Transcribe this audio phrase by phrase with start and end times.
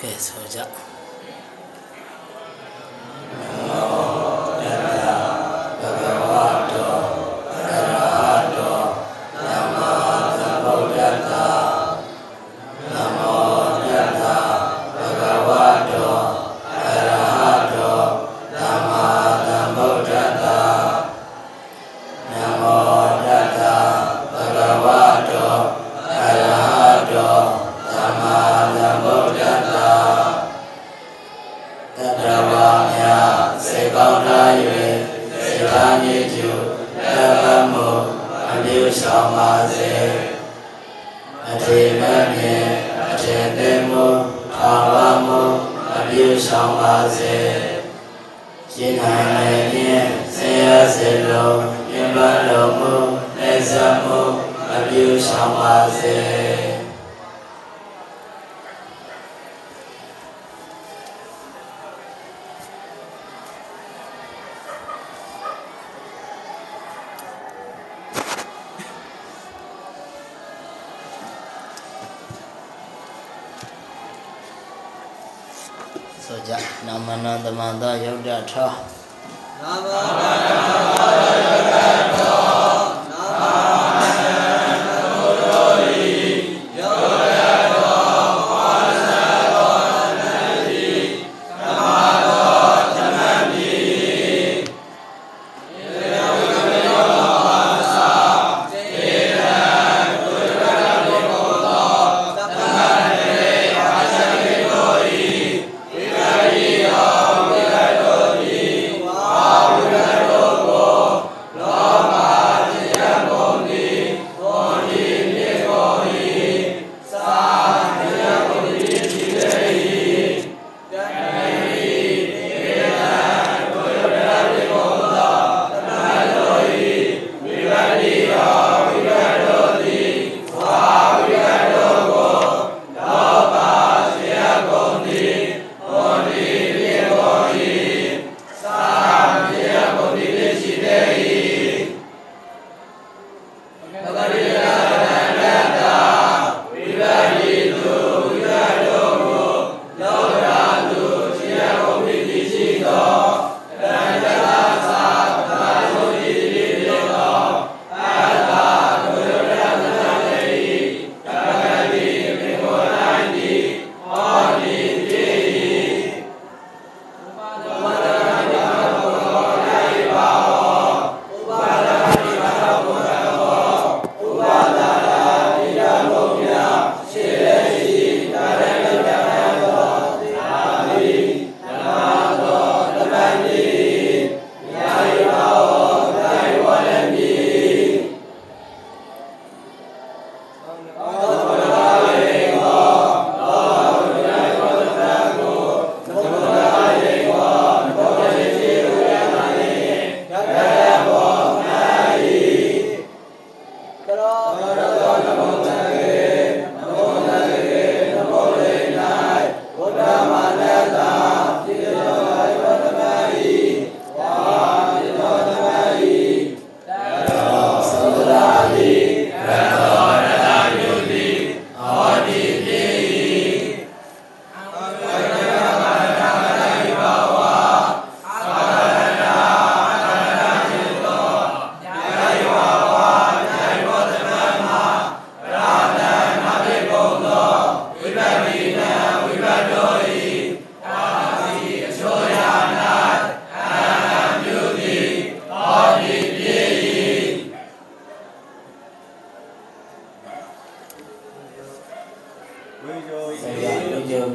[0.00, 0.99] ကဲဆိုကြတ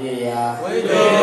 [0.05, 1.14] Yeah.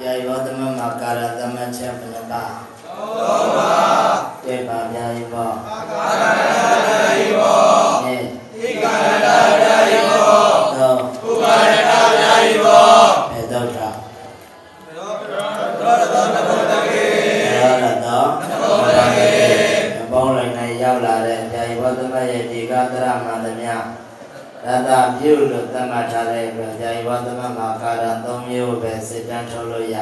[0.00, 2.44] ဗျာယောသမမကာရသမချက်ဘယ်နှပါ
[2.84, 3.95] သောပါ
[25.18, 29.96] ပြုလို့သတ်မှတ်ထားတဲ့အတွက်ဇာယဝသမမှာကာရ၃မျိုးပဲစစ်တမ်းထုတ်လို့ရ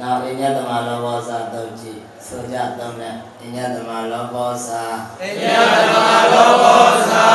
[0.00, 4.84] နောက်အညတမလောဘောစာတုတ်ကြည့်ဆိုကြသုံးနဲ့အညတမလောဘောစာ
[5.22, 5.44] အည
[5.74, 5.96] တမ
[6.32, 7.26] လောဘောသာ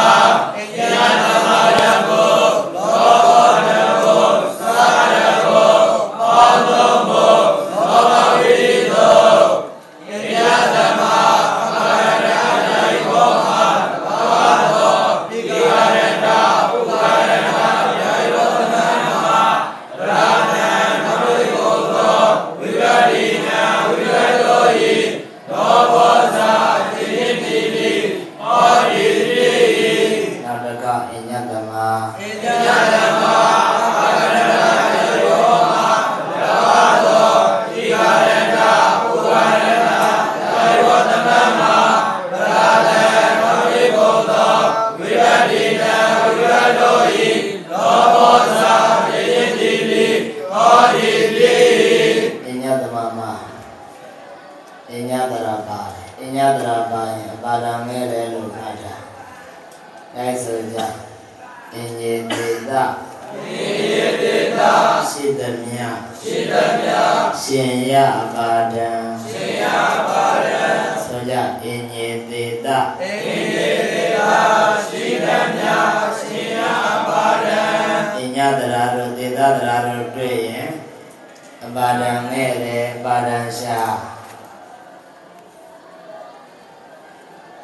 [0.58, 0.80] အည
[1.24, 1.50] တမ
[1.80, 2.49] ရဘော
[81.66, 83.80] အပါဒံငဲတယ်အပါဒံရှာ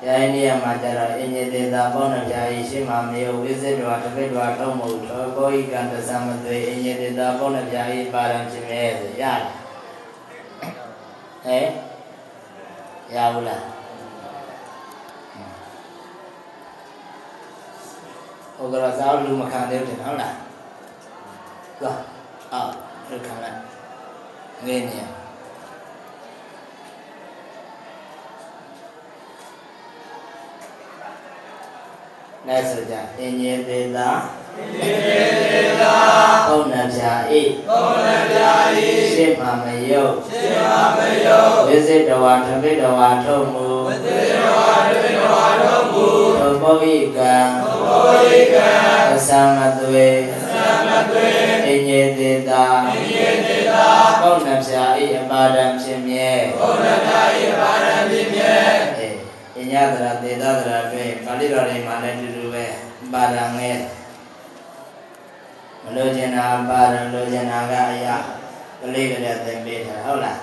[0.05, 9.41] ယိုင်းနေရမှာကြတော့အင်ညေတေတာပေါင်းနှပြာဤရှိမှမေယဝိဇ္ဇတောတပိတ္တဝါထုံးမှုထောဘောဤကံတသမသွေအင်ညေတေတာပေါင်းနှပြာဤပါရံဖြစ်မဲ့ဆိုရတယ်
[11.45, 11.65] ဟဲ့
[13.15, 13.63] ရဘူးလား
[18.55, 20.33] ဟိုကတော့စားလူမခံသေးဘူးတင်ဟုတ်လား
[21.81, 21.91] ကဲ
[22.53, 22.69] အော်
[23.09, 23.74] လူခံလိုက်
[24.63, 25.01] ငင်းနေ
[32.47, 34.09] လဲဆိုကြအင်းကြီးသေးသာ
[34.79, 34.91] ယေ
[35.51, 35.97] တေတာ
[36.47, 44.17] ဘုံနှပြာဤသောနပြာယိရှေ့မှာမယုတ်ရှင်မမယောဝိဇ္ဇတဝါသပိတဝါထုံမူဝတေ
[44.55, 46.07] ဝါတေဝါတော်မူ
[46.39, 48.69] သောဘောဤကံဘောဝိကံ
[49.11, 50.07] အသမသွေ
[50.51, 50.55] သ
[50.87, 51.25] မသွေ
[51.65, 53.14] အင်းကြီးသေးသာယေ
[54.25, 56.29] တေတာဘုံနှပြာဤအပါဒံဖြစ်မြဲ
[56.59, 58.53] သောနပြာယိပါရံပြည့်မြဲ
[58.97, 59.17] အေး
[59.53, 62.65] ပညာတရာသေတတရာတွေ့ပါဠိတော်တွေမှာလည်းတူတူပဲ
[63.13, 63.71] ပါရံငဲ
[65.83, 68.15] မလို့ကျင်တာပါရံလို့ကျင်တာကအရာ
[68.81, 70.39] ကလေးကလေးသင်ပေးထားဟုတ်လား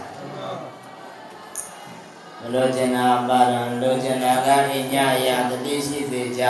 [2.40, 6.44] မလို့ကျင်တာပါရံလို့ကျင်တာကအညအရာတတိရှိသေးကြ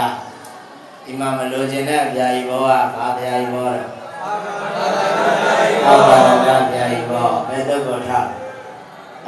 [1.04, 8.28] ဒီမှာမလို့ကျင်တဲ့အပြာကြီးဘောကဘာပြာကြီးဘောလဲ အာပါရဏပြာကြီးဘောဘယ်တော့ကိုထား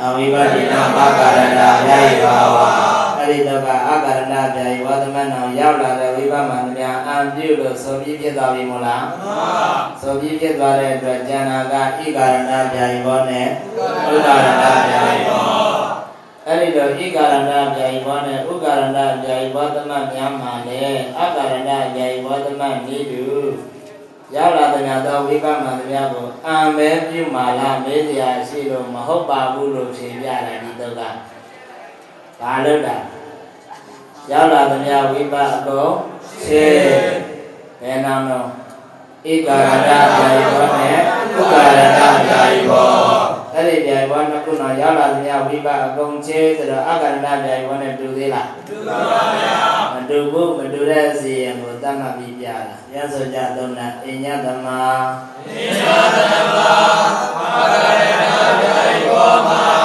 [0.00, 2.70] အဝိပါဒိနာဘာကာရဏပြာကြီးဘောဝါ
[3.18, 9.04] အဲ့ဒီတော့ကအကာရဏပြာယဝသမဏောရောက်လာတဲ့ဝိပမန္တများအံပြုလို့ဆိုပြီးဖြစ်သွားပြီမို့လား
[10.02, 13.46] ဆိုပြီးဖြစ်သွားတဲ့အတွက်ဉာဏကဣကာရဏပြာယဘောနဲ့
[14.12, 15.44] ဥကာရဏပြာယဘော
[16.46, 23.24] အဲ့ဒီတော့ဣကာရဏပြာယဘောနဲ့ဥကာရဏပြာယဘောသမများမှာလည်းအကာရဏပြာယဘောသမနေတူ
[24.36, 31.02] ရောက်လာတဲ့များသောဝိပမန္တများကိုအံပဲပြုမာလားမေးစရာရှိလို့မဟုတ်ပါဘူးလို့ဖြေပြတယ်ဒီတော့က
[32.40, 32.96] ဘာလို့လဲ
[34.30, 35.92] ရောက်လာသမျှဝိပအကုန်
[36.44, 37.14] ရှင်း
[37.80, 38.48] ဘယ်နာမလို့
[39.32, 39.98] ဧကာရတဗျာ
[40.36, 40.98] ယဘောနဲ့
[41.38, 43.13] ဥကာရတဗျာယဘော
[43.56, 48.98] အဲ့ဒီဗျာယဘောနှစ်ခုတော့ရောက်လာသမျှဝိပအကုန်ရှင်းဆိုတော့အကာရတဗျာယဘောနဲ့တူသေးလားတူပါ
[49.40, 49.56] ဗျာ
[49.94, 54.66] မတူဘူးမတူတဲ့စီရင်ကိုတတ်မှတ်ပြီးပြတာရသောကြသုံးနာအညတမ
[55.46, 55.82] နိယ
[56.18, 56.20] တ
[56.54, 56.58] မ
[57.44, 59.83] အာရဏဗျာယောမှာ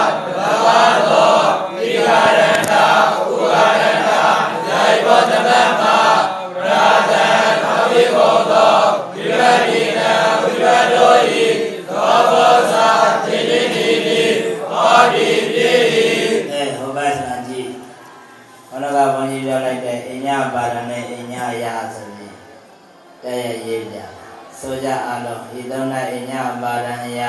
[24.62, 27.22] ဆိုကြအလုံးဤသုံး၌အညပါရံယ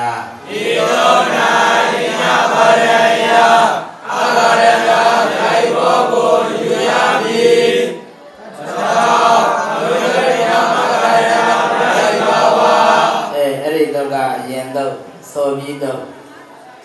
[0.57, 1.49] ဤသောနာ
[1.91, 2.87] ဣညာပါရ
[3.23, 3.27] ယ
[4.11, 6.91] အာဂရဏဓိုင်ဘောကိုယူရ
[7.23, 7.75] မည်
[8.57, 9.39] သော
[9.71, 10.19] အဝိရ
[10.49, 12.75] ယမဂရဏဓိုင်ဘောဝါ
[13.33, 14.93] အဲအဲ့ဒီတော့ကအရင်တော့
[15.31, 16.01] ဆိုပြီးတော့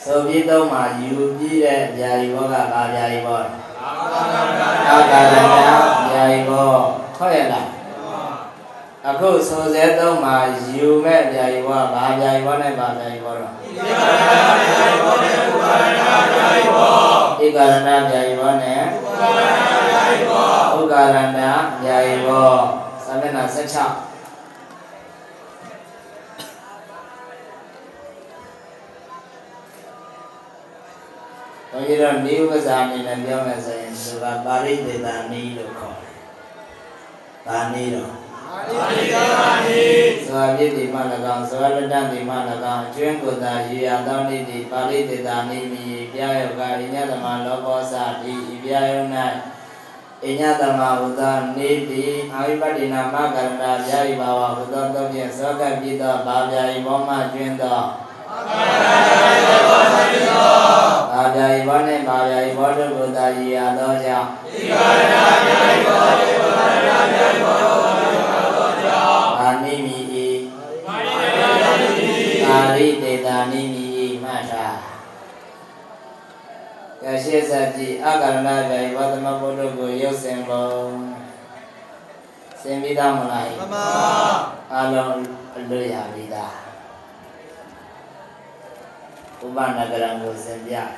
[0.05, 3.41] ဆိုပြီးတော့မှယူပြီးတဲ့ဗျာဒီဘောကဘာဗျာဒီဘော
[3.83, 5.37] အာကာရဏ
[6.11, 6.71] ဗျာဒီဘော
[7.19, 7.75] ဟုတ်ရဲ့လား
[9.09, 10.31] အခုဆိုစေတော့မှ
[10.77, 13.53] ယူမဲ့ဗျာဒီဘောကဘာဗျာဒီဘောနဲ့ဘာဗျာဒီဘောတော့
[17.45, 18.81] ဧကရဏဗျာဒီဘောနဲ့
[20.77, 22.53] ဥက္ကာရဏဗျာဒီဘော
[23.05, 23.57] စာမျက်နှာ16
[31.71, 36.15] ဘုန်းကြီးတို့နိဥပဇာအနေနဲ့ပြောမယ်ဆိုရင်သူကပါရိသေတနိလို့ခေါ်တယ်။
[37.47, 38.25] ဒါနိတော့
[38.57, 38.63] အာ
[38.97, 39.83] ရိကမာနိ
[40.27, 40.97] ဇောပြည့်တိမ၎
[41.37, 42.31] င်းဇောလတ္တတိမ၎
[42.75, 49.05] င်းအကျွင်းကိုယ်သာရေရသောနိတိပါရိသေတနိမိပြာယောကဣညတမလောဘောဇတိဤပြာယော၌
[50.23, 57.81] ဣညတမဟုသောနေတိအာဝိပတ္တိနာမကရဏဗျာယိဘာဝဟုသောသောဖြင့်ဇောကပိသောဘာဗျာယိဘောမှကျွင်းသော
[61.13, 64.29] ဘာဗျာယိဘောနှင့်ဘာဗျာယိဘောတို့ကိုသာရေရသောကြောင့်
[64.73, 64.87] အာ
[73.52, 74.69] နိမိဤမှတ်တာ
[77.02, 80.69] ကရှိစတိအကရဏဗျာယိဘောသမဘုဒ္ဓကိုရုပ်စင်ပုံ
[82.61, 83.76] စင်ပြီးသားမလားမမ
[84.75, 85.21] အလုံး
[85.57, 86.55] အလွတ်ရပြီးသား
[89.45, 90.90] ဥပနဂရံကိုစင်ပြတယ်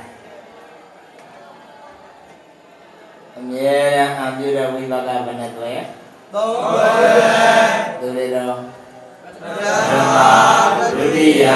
[3.37, 5.79] အမြဲတမ်းအပြုတဲ့ဝိပါကဘယ်နဲ့တွေ့
[6.35, 6.91] သုံးဝဲ
[8.01, 8.57] သူတွေတော့
[9.43, 11.47] ဗျာဓမ္မဒုတိယ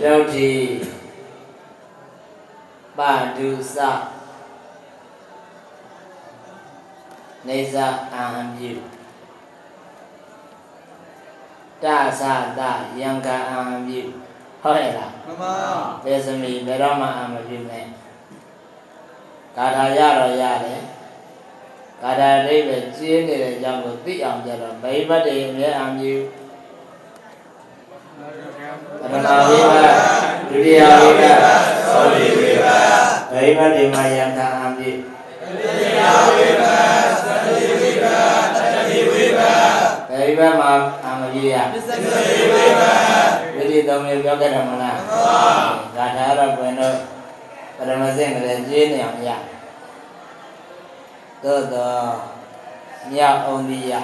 [0.00, 0.52] သတုဋ္ဌိ
[2.98, 3.76] ပါဒုစ
[7.46, 8.72] နေဇာအာဟံပြု
[11.82, 12.60] တသတ
[13.00, 14.00] ယံကာအာဟံပြု
[14.62, 15.42] ဟုတ်ရဲ့လားမမ
[16.04, 17.86] ဘယ်သမီးဘယ်တော့မှအာမပြုနဲ့
[19.56, 20.82] ကာထာရတော့ရတယ်
[22.02, 26.39] ကာထာအိဗယ်ကျင်းနေတဲ့အကြောင်းကိုသိအောင်ကြတော့ဗိဗတ်တွေအမြဲအာပြုပ
[29.00, 29.14] ထမ
[29.48, 29.94] ဝိဘတ်
[30.48, 32.78] ဒုတိယဝိဘတ်သောတိဝိပါ
[33.32, 36.76] ဗိဗတ်တွေမှာယံကာအာပြုတရားဝိပါ
[37.24, 38.18] သတိဝိပါ
[38.54, 38.56] တ
[38.88, 39.52] တိဝိပါ
[40.10, 40.70] ဗိဗတ်မှာ
[41.04, 42.08] အာမပြုရပစ္စတိ
[42.52, 42.94] ဝိပါ
[43.56, 44.98] ဝိတိသုံးမျိုးပြောခဲ့တယ်မလား
[45.96, 46.96] ကာထာတော့ဘယ်တော့
[47.76, 49.30] ပထမစဉ်ကလေးကျင်းနေအောင်ရ
[51.42, 52.04] သို့တော့
[53.12, 53.94] မြောက်အောင်ဒီရ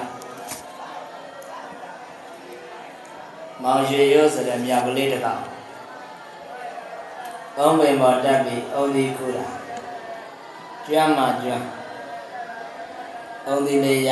[3.63, 5.43] မောင်ရွှေရိုးဆိုတဲ့မြောက်ကလေးတစ်ကောင်
[7.57, 9.47] ကောင်းပင်ပေါ်တက်ပြီးအုံဒီခူတာ
[10.87, 11.67] ကျွမ်းမှကျွမ်း
[13.47, 14.11] အုံဒီလေးရ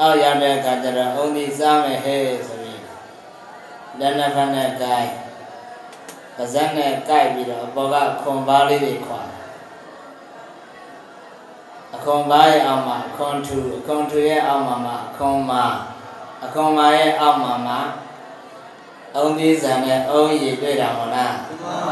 [0.00, 2.82] အောက်ရောက်တဲ့အခါကျတော့အုံဒီစားမယ်ဟဲ့ဆိုပြီး
[3.98, 5.12] လက်နဲ့ဖက်နဲ့ကိုင်း
[6.36, 9.23] ပါဇက်နဲ့ကိုက်ပြီးတော့အပေါ်ကခွန်ပါးလေးတွေခွာအ
[12.04, 15.64] ခွန်ပါးရဲ့အောက်မှာအခွန်ထူအခွန်ထူရဲ့အောက်မှာမှာအခွန်မာ
[16.44, 17.78] အခွန်မာရဲ့အောက်မှာမှာ
[19.16, 21.90] အုံဒီဇံနဲ့အုံးရည်တွေ့တာမဟုတ်လားမမ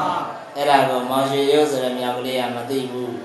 [0.57, 3.17] အဲ့ဒါကိုမောင်ရွှေရုပ်ဆိုတဲ့မြောက်ကလေးကမသိဘူး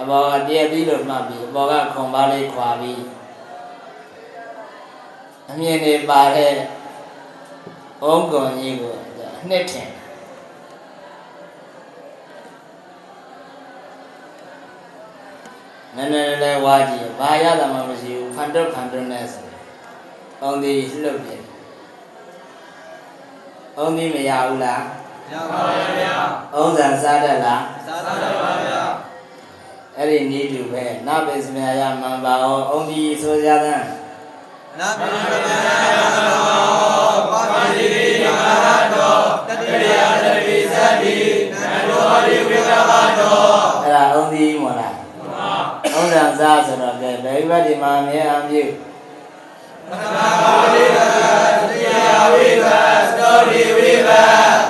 [0.00, 3.02] အပေါ်ကတည့်ပြီးလို့မှတ်ပြီးအပေါ်ကခွန်ပါးလေးခွာပြီး
[5.50, 6.52] အမြင်တွေပါတဲ့
[8.04, 8.94] အုံးကွန်ကြီးကို
[9.48, 9.91] နှစ်ထင်
[15.96, 19.46] နည်းနည်းလေးဝါကြည့်ဘာရတာမှမရှိဘူးဖန်တုတ်ဖန်တုတ်နဲ့ဆို
[20.42, 20.72] အုံးဒီ
[21.02, 21.42] လှုပ်တယ်
[23.78, 24.82] အုံးဒီမရဘူးလား
[25.32, 25.60] ရပါ
[25.98, 26.14] ဗျာ။
[26.60, 28.82] ဥဇံစားတတ်လားသာသနာပါဗျာ။
[29.96, 33.82] အဲ့ဒီနည်းတူပဲနဘေစမြာယမံပါဟောအုံဒီဆိုကြတဲ့
[34.78, 36.91] နာပိပဒနောပါတိ
[46.42, 48.62] ဥဇံစားဆိုတော့ပဲဘယ်ဘက်ဒီမှာအမြဲအမြု
[49.90, 51.88] နာပါတိကတတိယ
[52.32, 52.66] ဝိက
[53.18, 54.10] သောတိဝိက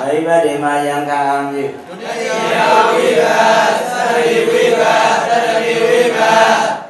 [0.05, 2.57] ဘယ်ဘက်ဒီမှာယံကာအမြုဒုတိယ
[2.89, 3.23] ဝိက
[3.89, 4.83] သတိဝိက
[5.29, 6.19] တတိဝိက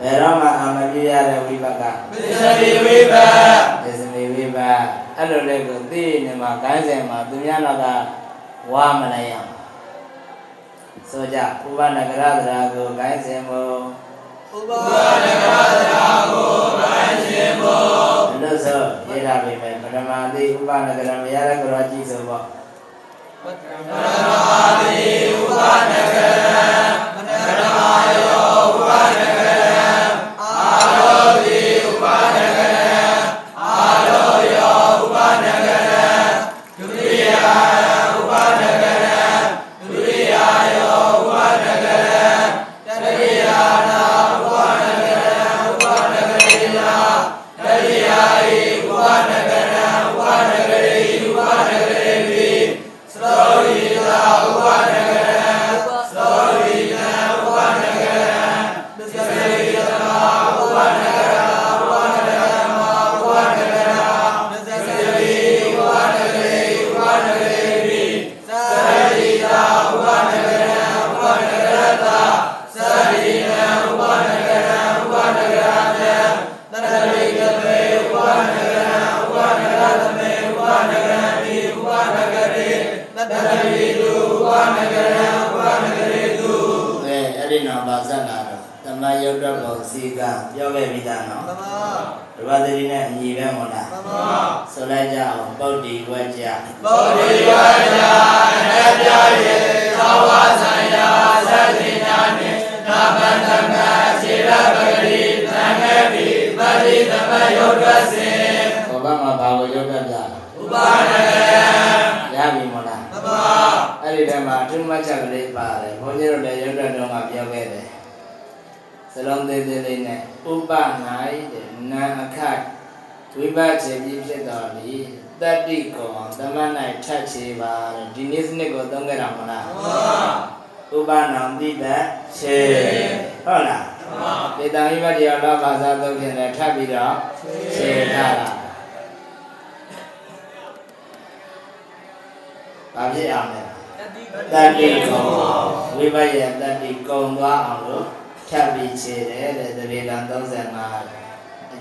[0.02, 3.16] ဘယ်တော့မှအာမပြုရတဲ့ဝိပကပစ္စတိဝိက
[3.84, 4.58] ဒေသမေဝိပ
[5.18, 7.86] အဲ့လိုလေးကိုသိနေမှာဂိုင်းစဉ်မှာသူများတော့က
[8.74, 9.50] ဝါမနိုင်ရအောင်
[11.10, 13.84] ဆိုကြဥပနဂရသရာကိုဂိုင်းစဉ်မို့
[14.56, 22.46] ဥပဒကရာကိုပိုင်ခြင်းဖို့လို့ဆိုရေးတာပဲပထမသည်ဥပနကရမရရကရောကြည့်ဆိုပေါ့
[23.44, 23.92] ပထမ
[24.80, 24.96] တိ
[25.30, 25.52] ဥပ
[25.92, 26.43] ဒကရာ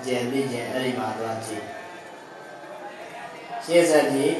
[0.07, 1.65] ကျယ်သိခြင်းအဲ့ဒီမှာသွားကြည့်
[3.65, 4.35] ရှေ့ဆက်ကြည့်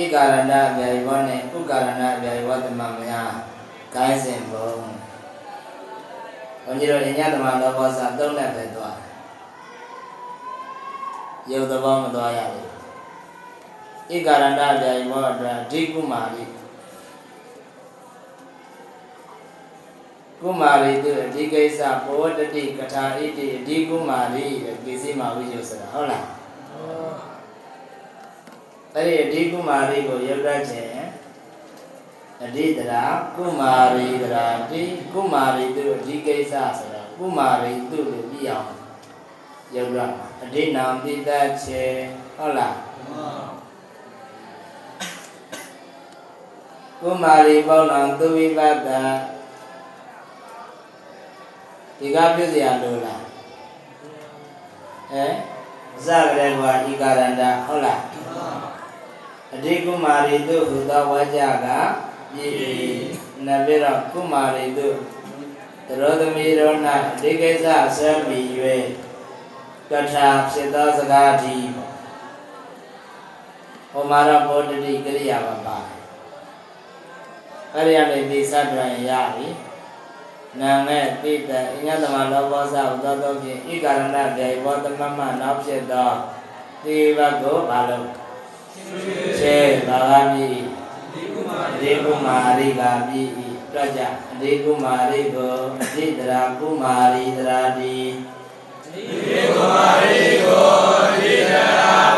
[0.00, 3.14] ဧကာရဏအပြာယဝနဲ့ဥကာရဏအပြာယဝတမမယ
[3.94, 4.70] ကိုင်းစဉ်ဘုံ
[6.64, 8.98] ဘုန်းကြီးတို့အညတမလောဘောစာသုံးလက်ပဲသွား
[11.50, 12.68] ရုပ်သဘောမသွားရဘူး
[14.14, 16.44] ဧကာရဏအပြာယဝအတွက်ဓိကုမာရိ
[20.42, 26.26] ကုမာရိသူအဓိကိစ္စဘောတတိကထာဣတိအဓိကုမာရိတဲ့ကိစီမာဝိယုဆိုတာဟုတ်လား
[28.94, 30.92] အဲ့ဒီအဓိကုမာရီကိုရုပ်တတ်ခြင်း
[32.44, 33.04] အဓိတရာ
[33.36, 38.70] ကုမာရီတရာဒီကုမာရီသူအဓိကိစ္စဆိုတော့ကုမာရီသူလို့ပြီးအောင်
[39.74, 42.00] ရုပ်ရမှာအဓိနာံတိတတ်ခြင်း
[42.36, 42.76] ဟုတ်လား
[47.00, 48.90] ကုမာရီပေါဏံသူဝိပတ္တ
[51.98, 53.22] ဒီကပြုစရာလိုလား
[55.10, 55.32] ဟဲ့
[56.04, 58.02] ဇဂရေဝါဤကာရန္တဟုတ်လား
[59.54, 61.68] အဓိကုမာရီတို့ဟူသောဝါကြက
[62.32, 62.56] ပြည့်
[63.46, 64.96] နဗေရကုမာရီတို့
[65.86, 66.72] တရောသမီးရော၌
[67.08, 67.66] အဓိကိစ္စ
[67.98, 68.46] ဆက်ပြီး၍
[69.90, 71.56] ကထာဖြစ်သောစကားဒီ
[73.92, 75.78] ဟောမာရဘောတတိကရိယာပါပါ
[77.74, 79.48] အဲ့ဒီအနေပြီးစတွင်ရပြီ
[80.60, 86.10] နာမဲ့တိတအညတမလောဘောဇဝသောသောဖြင့်ဤကာရဏပြေဘောသမမနောက်ဖြစ်သော
[86.84, 88.08] ဒီဘတ်ကိုဘာလို့
[89.38, 89.56] ခြေ
[89.88, 90.48] ဘာဂမိ
[91.80, 93.22] ဒီကုမာရိကမိ
[93.72, 94.00] တွက်ကြ
[94.40, 97.96] ဒီကုမာရိကိုအတိတရာကုမာရိတရာတိ
[98.92, 100.68] ဒီကုမာရီကို
[101.20, 102.17] ဒီတရာကုမာရီ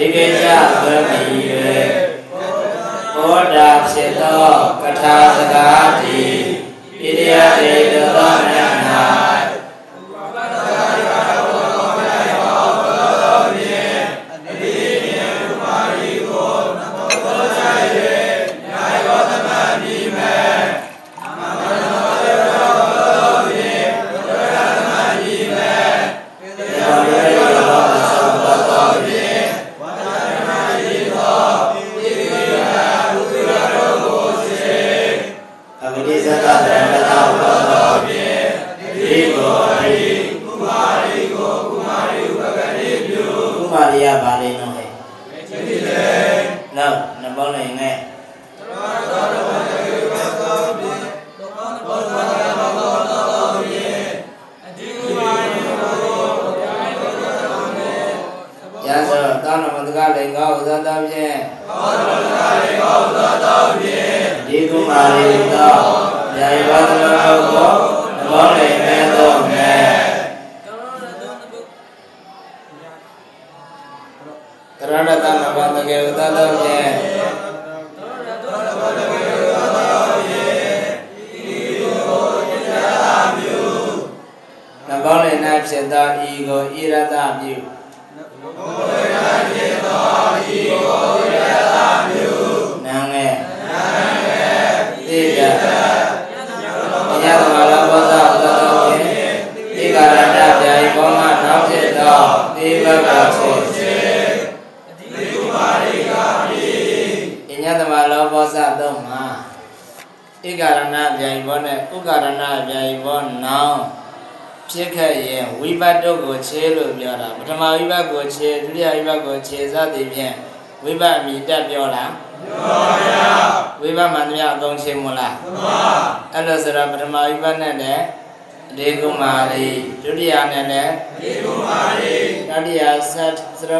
[0.00, 0.44] ဒီကိစ္စ
[0.84, 1.20] သမိ၍
[3.14, 4.48] ဘောဓာဖြစ်သော
[4.82, 6.20] ကထာစကားတိ
[6.98, 7.34] ပိရိယ
[7.92, 7.97] တေ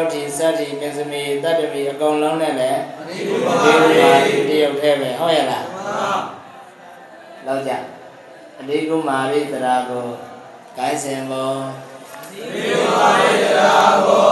[0.01, 6.13] တ်သရုတ်တိသတ္တိပင်စမီတတ္တမီအကုန်လုံးနဲ့လည်းဒေကုမာရီတရုတ်ထဲပဲဟုတ်ရဲ့လားမှန်ပါ
[7.45, 7.71] လောက်ကြ
[8.59, 10.05] အဒေကုမာရီတရားကို
[10.77, 11.53] ကိုင်းစင်ဘော
[14.25, 14.28] အ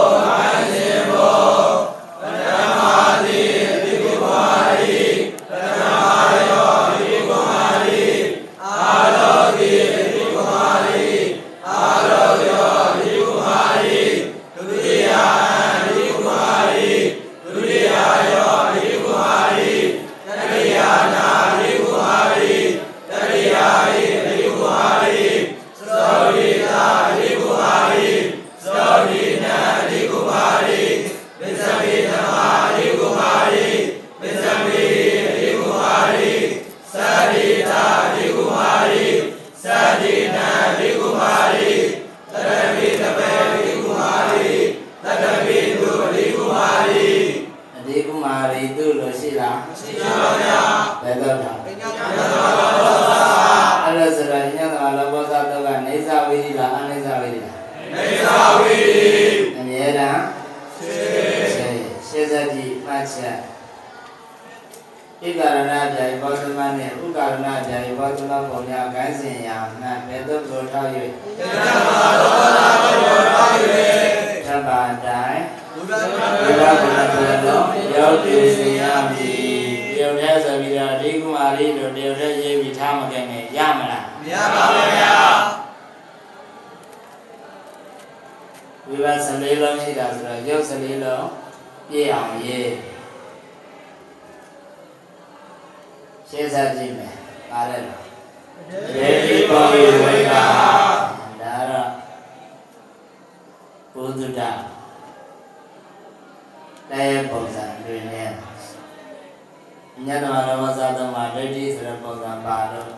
[110.22, 112.90] တမတော်ဝဇာတော်မှာဒိဋ္ဌိဆိုတဲ့ပုံစံပါတော့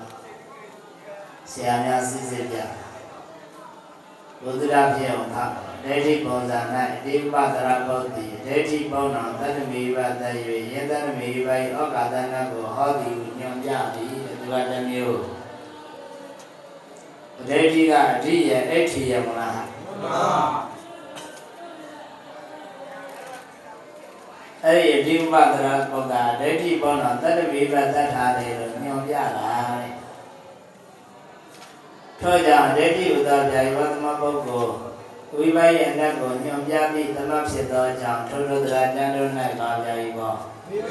[1.50, 2.58] ဆရာများစစ်စစ်ပြ
[4.42, 5.50] ဘုဒ္ဓတာဖြစ်အောင်ထား
[5.84, 6.58] ဒိဋ္ဌိပုံစံ၌
[6.94, 10.22] အတိပသရပုဒ်တိဒိဋ္ဌိပုံတော်တတ္တမေဘတ၍
[10.72, 14.08] ယတ္တမေဘ၏ဩကာသနာကိုဟောသည်ညွန်ပြသည်
[14.40, 15.20] သူကတစ်မျိုး
[17.48, 20.59] ဒိဋ္ဌိကအဋ္ဌိယအဋ္ဌိယမလား
[24.66, 29.92] အဲ့ဒီဒီဥပဒရာပုဒ်ကဒိဋ္ဌိပေါင်းတော့တတ္တဝိပသတ္ထာတယ်လို့ညွှန်ပြတာတဲ့
[32.20, 34.72] ထို့ကြောင့်ဒိဋ္ဌိဥဒ္ဒဗျာယဝသမပုဂ္ဂိုလ်
[35.36, 40.34] ဝိပယအနတ်ကိုညွှန်ပြပြီးသမဖြစ်သောကြောင့်ထိုလိုတရာကျမ်းတို့၌ပါဗျာယဘော
[40.66, 40.88] ဝိပ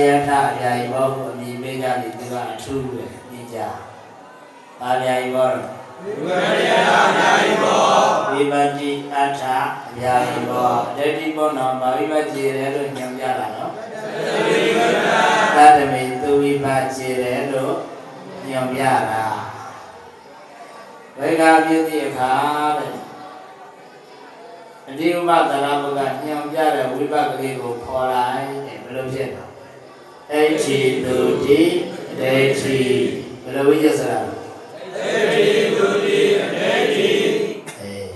[0.00, 3.46] ယထဗျာယဘောကိုအမည်ပေးကြသည်သူကအထူးပဲပြီး
[6.04, 9.42] ကြပါဗျာယဘောတော့ဝိပတိအဋ္ဌ
[9.88, 13.72] အဗျာယဘောဒိဋ္ဌိဘောနောမာဝိပတိရဲလို့ညွှန်ပြတာနော်
[15.56, 17.76] သတ္တမေသူဝိပတိရဲလို့
[18.48, 19.24] ညွှန်ပြတာ
[21.18, 22.32] ဝေကပြုသည့်အခါ
[22.78, 22.92] တဲ့
[24.88, 29.44] အဒီဥပဒရာဘုကညွှန်ပြတဲ့ဝိပကလေးကိုခေါ်လိုက်တဲ့ဘယ်လိုဖြစ်လဲ
[30.32, 31.60] အဋ္ဌိတုတိ
[32.20, 32.78] ဒိဋ္ဌိ
[33.42, 33.76] ဘယ်လိုဝိ
[35.04, 37.08] သေတိသူတိအနေတိ
[37.80, 38.10] အေး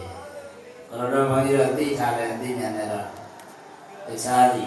[0.88, 3.06] ဘုရားဘုန်းကြီးတို့သိထားတဲ့အသိဉာဏ်နဲ့တော့
[4.06, 4.64] တခြားစီ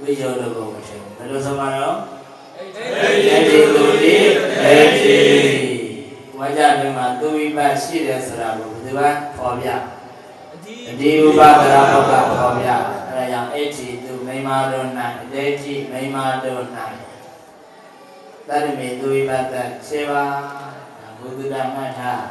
[0.00, 1.96] ဝိဇ္ဇာလိုပုံမထင်ဘယ်လိုဆိုမှာတော့
[2.54, 2.64] သေ
[3.48, 4.14] တိသူတိ
[4.56, 5.18] အနေတိ
[6.38, 9.00] ဝါကြမြမှာသူဝိပတ်ရှိတယ်ဆိုတာကိုဘယ်သူက
[9.38, 9.68] ပေါ်ပြ
[10.88, 12.68] အဒီဥပဒရာဘောကပေါ်ပြ
[13.08, 14.86] အဲဒါကြောင့်အဲ့ဒီသူမိမာတို့၌
[15.22, 16.62] အတေတိမိမာတို့၌
[18.48, 19.54] သတ္တမေသူဝိပတ္တ
[19.86, 20.69] 7ပါး
[21.30, 22.22] လူပိတာမှတ်ထား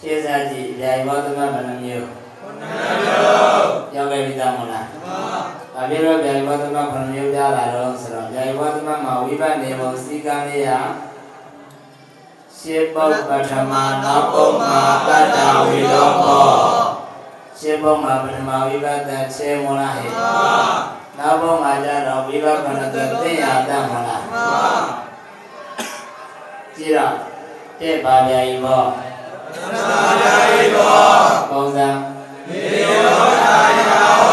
[0.00, 2.06] ရှင်းစားကြည့်ဗျာယောသမဘဏ္ဍမျိုး
[2.42, 5.02] ဘဏ္ဍမျိုးရောက်ခဲ့ပြီသားမလားမှန်
[5.74, 10.80] ပါဗျာယောဗျာယောသမဘဏ္ဍမျိုးကြားလာတော့ဆိုတော့ဗျာယောသမမှာဝိပဿနာပုံစီကံလေးရာ
[12.58, 13.72] ရှင်းပုတ်ပထမ
[14.04, 16.48] နောက်ပုံမှာတတဝိလောကော
[17.58, 20.12] ရှင်းပုံမှာပထမဝိပဿနာရှင်းမလားဟဲ့
[21.18, 24.99] နောက်ပုံမှာကြတော့ဝိပဿနာသိရတတ်မလားမှန်ပါ
[26.80, 27.14] ပြည့်တော့
[27.80, 28.82] တဲ့ပါဗျာဤမော
[29.54, 31.02] သနာပါဗျာဤမော
[31.50, 31.88] ပုံစံ
[32.48, 34.29] မေယောသာယော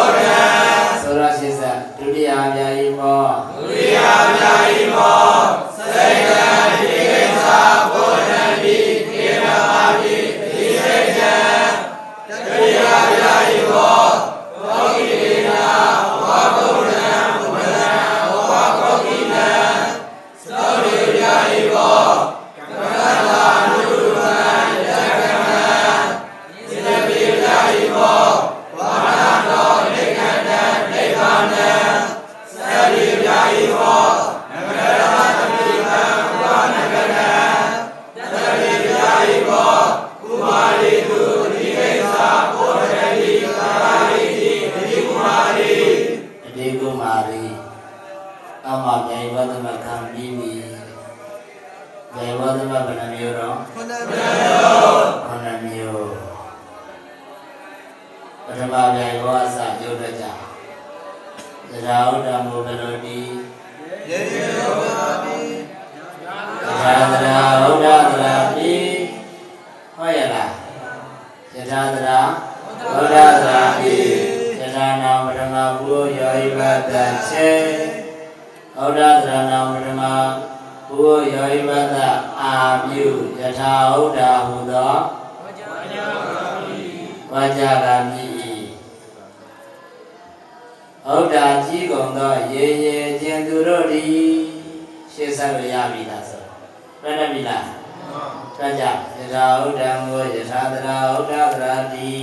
[99.98, 101.32] ံကိုယထာတရာဥဒ္ဒ
[101.64, 102.14] ရာတိ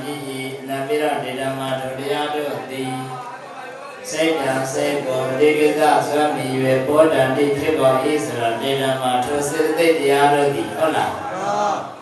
[0.00, 2.94] မြည်ဤအနံပိရဒေဓမ္မတို့တရားတို့သည်
[4.10, 6.54] စိတ်တံစိတ်ပေါ်ဒေကကဆွမ်းမြည်၍
[6.86, 11.12] ပေါ်တံတိဖြစ်ပေါ်ဤဆိုတော့ဒေဓမ္မထိုစေတသိက်တရားတို့သည်ဟုတ်လား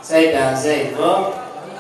[0.09, 1.17] စိတ်တံစိတ်ကို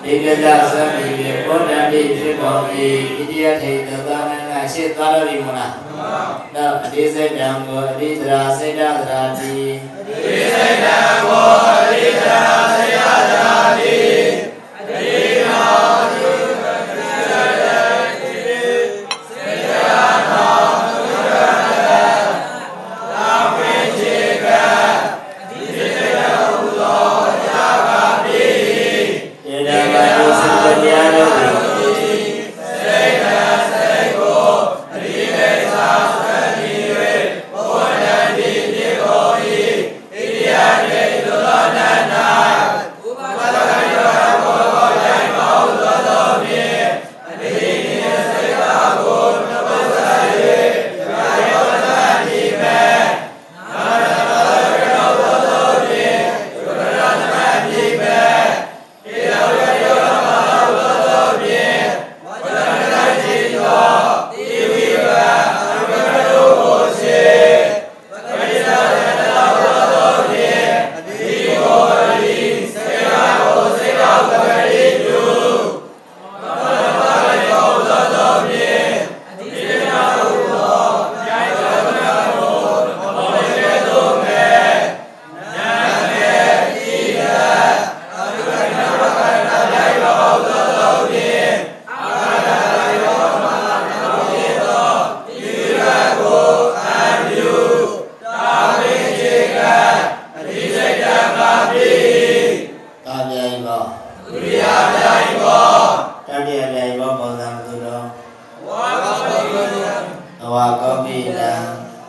[0.04, 1.14] ဒေကကဆွမ်းမြည်၍
[1.46, 5.74] ပေါ်တံတိဖြစ်ပေါ်ဤဣတိယထေသသနာကရှေ့သွားလို့ဒီမလား
[6.54, 8.90] နောက်အတိစိတ်တံကိုအတိတရာစိတ်တရာ
[9.38, 9.56] တိ
[9.98, 12.42] အတိစိတ်တံကိုအတိတရာ
[12.74, 14.01] စိတ်တရာတိ
[110.44, 111.52] အဝါကောပိနံ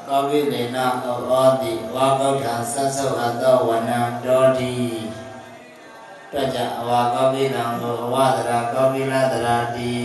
[0.07, 0.85] ကောပိနေနဩ
[1.61, 4.75] တိဝါကောထံသစ္ဆုအတောဝနံတောတိ
[6.31, 9.95] တွေ့ကြအဝါကောပိနံကိုအဝဒရာကောပိလဒရာတိ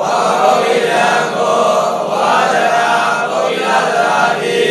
[0.00, 1.58] ဝါကောပိယံကို
[2.10, 2.90] ဝါဒရာ
[3.30, 4.62] ကောပိလသရာတိ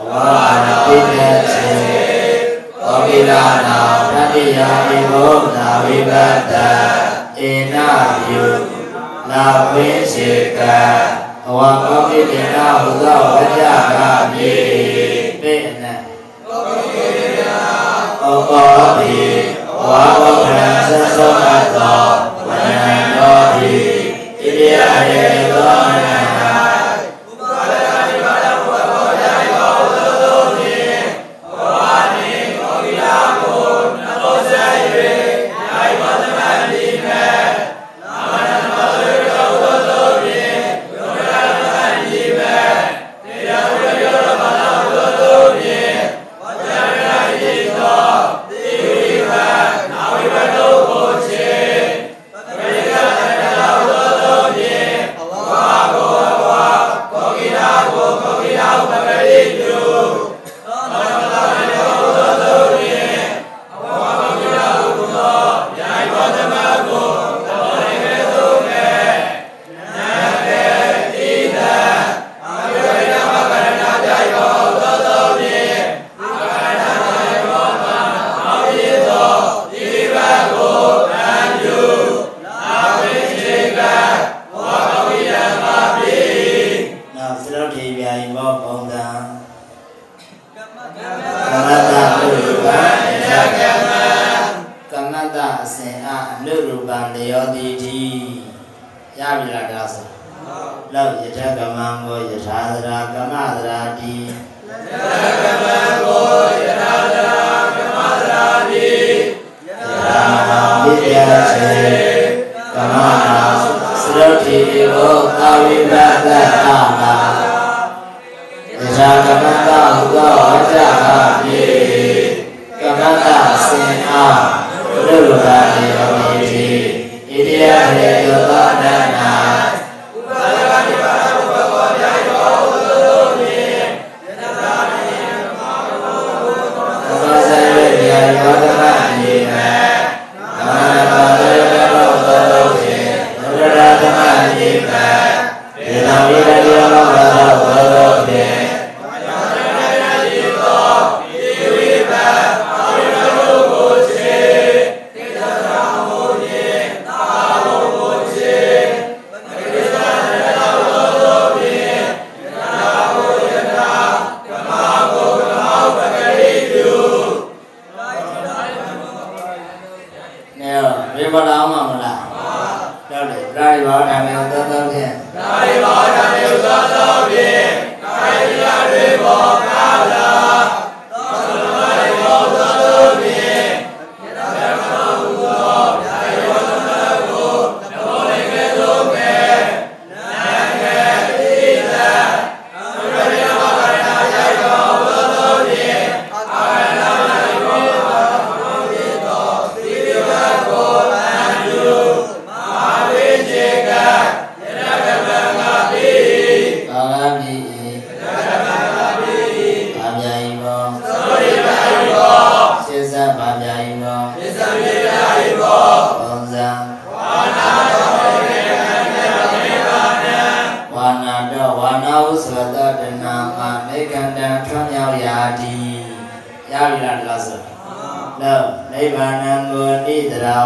[0.00, 0.28] အဝါ
[0.66, 1.30] ရပိတ္တေ
[2.80, 3.32] ကောပိလ
[3.68, 3.80] နာ
[4.12, 4.60] တတိယ
[4.96, 6.54] ဧဘောနာဝိပတ္တ
[7.50, 7.88] ဧနာ
[8.24, 8.46] ပြု
[9.30, 10.62] နာဝိစေက
[11.48, 13.62] အဝါကောပိတေနဟူသောဝကြ
[13.94, 13.98] က
[14.32, 14.56] မြေ
[15.40, 15.94] ပိနံ
[16.48, 17.54] ကောပိယံ
[18.22, 19.18] ဩဘောတိ
[19.86, 22.04] ဝါဘောဗရံသစ္သောအတ္တော
[22.46, 23.76] ဝနံတောတိ
[24.40, 24.76] ဣတိယ
[25.10, 26.16] ရေသောနံ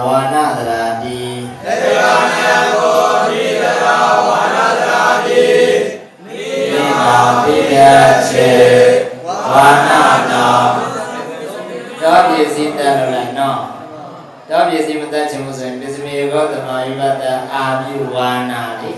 [0.06, 1.22] ဝါနာတရာတိ
[1.64, 3.96] နိဗ္ဗာန်ကိုဒီတရာ
[4.28, 5.48] ဝါနာတရာတိ
[6.26, 7.78] နိနိဗ္ဗာန်ပြည့်ရ
[8.28, 8.52] ချေ
[9.52, 10.60] ဝါနာနော
[12.02, 13.60] တော့ပြည့်စည်တယ်လို့လည်းနော်
[14.48, 18.92] တော့ပြည့်စည်မတတ်ချင်ဘူးဆိုရင်ပစ္စမေဂောတမယုဘတအာပြုဝါနာလေ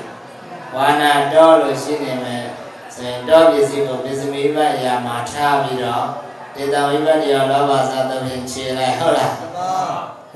[0.77, 2.47] ဝါနာတော့လို့ရှိနေမယ်
[2.95, 6.07] ဆိုရင်တော့ပြည့်စည်ကိုပစ္စမေဘရာမှာထားပြီးတော့
[6.57, 9.35] ဒေတာဝိပတ္တရောလောဘသာသဖြင့်ခြေလိုက်ဟုတ်လား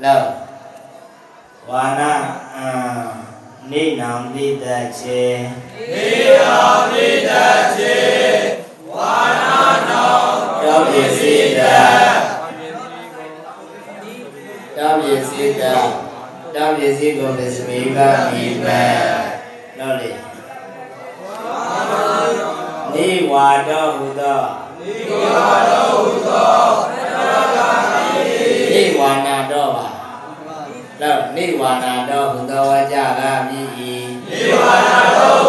[0.03, 0.44] လောက်
[1.69, 2.13] ဝါနာ
[2.57, 2.69] အာ
[3.71, 4.65] နေနံပိတ
[4.99, 5.23] ချေ
[5.93, 6.57] နေယာ
[6.91, 7.31] ပိတ
[7.75, 7.97] ချေ
[8.91, 9.59] ဝါနာ
[9.89, 11.79] တော်တောပြည့်စည်တာ
[14.77, 15.75] တောပြည့်စည်တာ
[16.55, 17.97] တောပြည့်စည်ကိုပစ္စမေဘ
[18.31, 18.83] မိပဲ
[19.77, 20.09] လောက်လေ
[22.93, 24.41] နေဝါတော့ဟူသော
[24.79, 26.59] ဒီဝါတော်ဟူသော
[28.71, 29.34] နေဝါနာတော့ပါ
[31.01, 33.67] လောက်နေဝါနာတော့ဟူသောဝါကြကမြည်၏
[34.29, 35.44] ဒီဝါနာတော်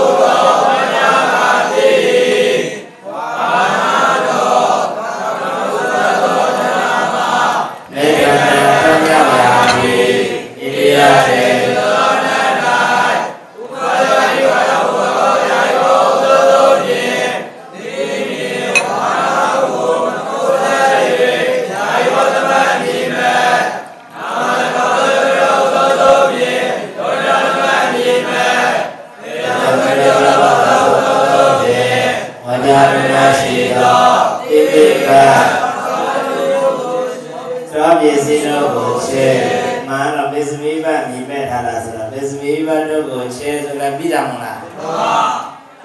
[42.67, 44.61] ပစ္စမိဘတို့ကိုချေဆိုလည်းပြီးတာမလား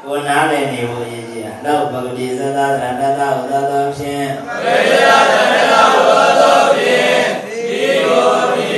[0.06, 4.30] ကိုနားလည်းနေဖို့ရည်ကြီးတာလောက်ပဂတိသသရတတဥဒသောဖြင့်
[4.64, 8.72] ပေယသမေသောသောသောဖြင့်ဒီလိုဒီ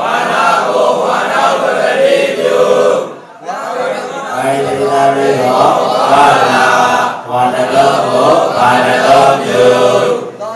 [0.00, 2.58] ဝါနာကိုဝါနာပဂတိပြု
[4.34, 5.72] ဝိတကတာရေဟော
[6.12, 6.64] ဘာနာ
[7.30, 9.64] ဝါတကောကိုဘာတကောပြု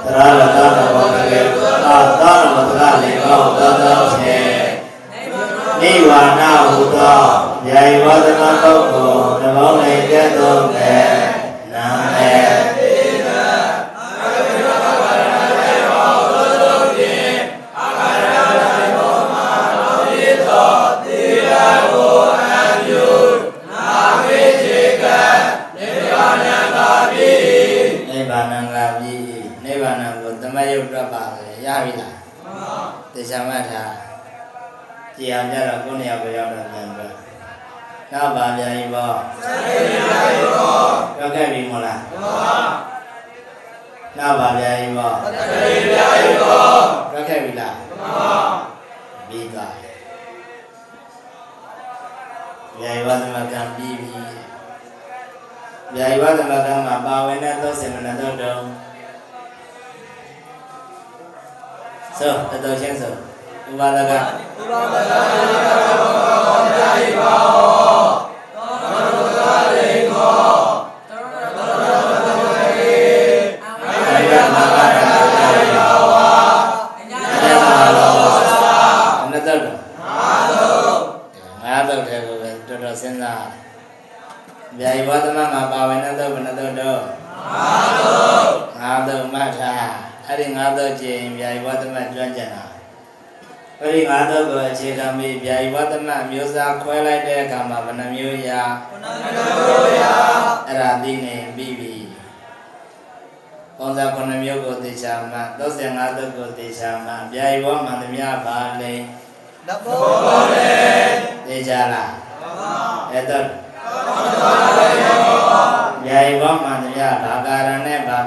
[0.05, 4.16] သရလတတဘောကေသာသာရမတကလေကောသောသောဖြင့်
[5.83, 6.31] နိဗ္ဗာန်
[6.69, 7.25] ဟုသော
[7.69, 11.26] ယာယဝသနာပုဂ္ဂိုလ်သဘောလေးကဲ့သို့နဲ့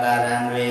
[0.04, 0.70] ရဏနဲ့ဘာကာရံတွေ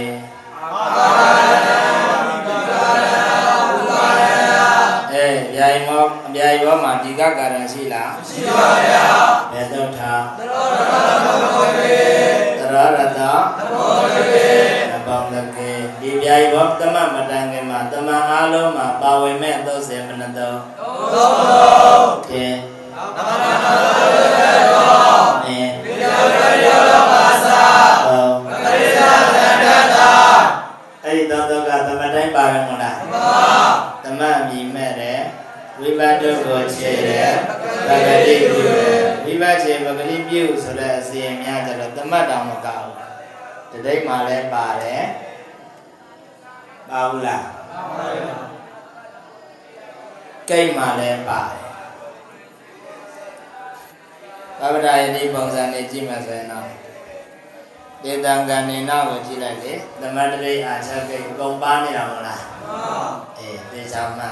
[5.13, 5.91] အဲဗျာယဝ
[6.35, 9.07] ဗျာယဝမှာဒီကကာရံရှိလားရှိပါဗျာ
[9.53, 10.41] ဘယ်တော့ထားသ
[12.73, 14.49] ရရတသဘောတကေ
[14.93, 15.71] သဘောတကေ
[16.01, 16.98] ဒီဗျာယဝသမမတန်
[50.51, 51.69] ကိတ်မှာလည်းပါတယ်
[54.61, 56.67] သဗ္ဗဒါယတိပုံစံနဲ့ကြည့်မှဆိုရင်တော့
[58.03, 62.83] ဒေတံကဏ္ဍိနာကိုကြည့်လိုက်လေသမတရိအာချက်ကိတ်ကုန်ပါနေတာမဟုတ်လားပါ
[63.39, 64.27] အေးသေချာမှ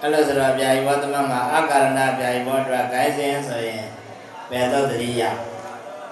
[0.00, 3.84] အဲ့လိုဆိုတော့ဗျာယီဘောသမမှာအကာရဏဗျာယီဘောအတွက်ဂိုင်းစင်းဆိုရင်
[4.50, 5.22] ဘယ်တော့တတိယ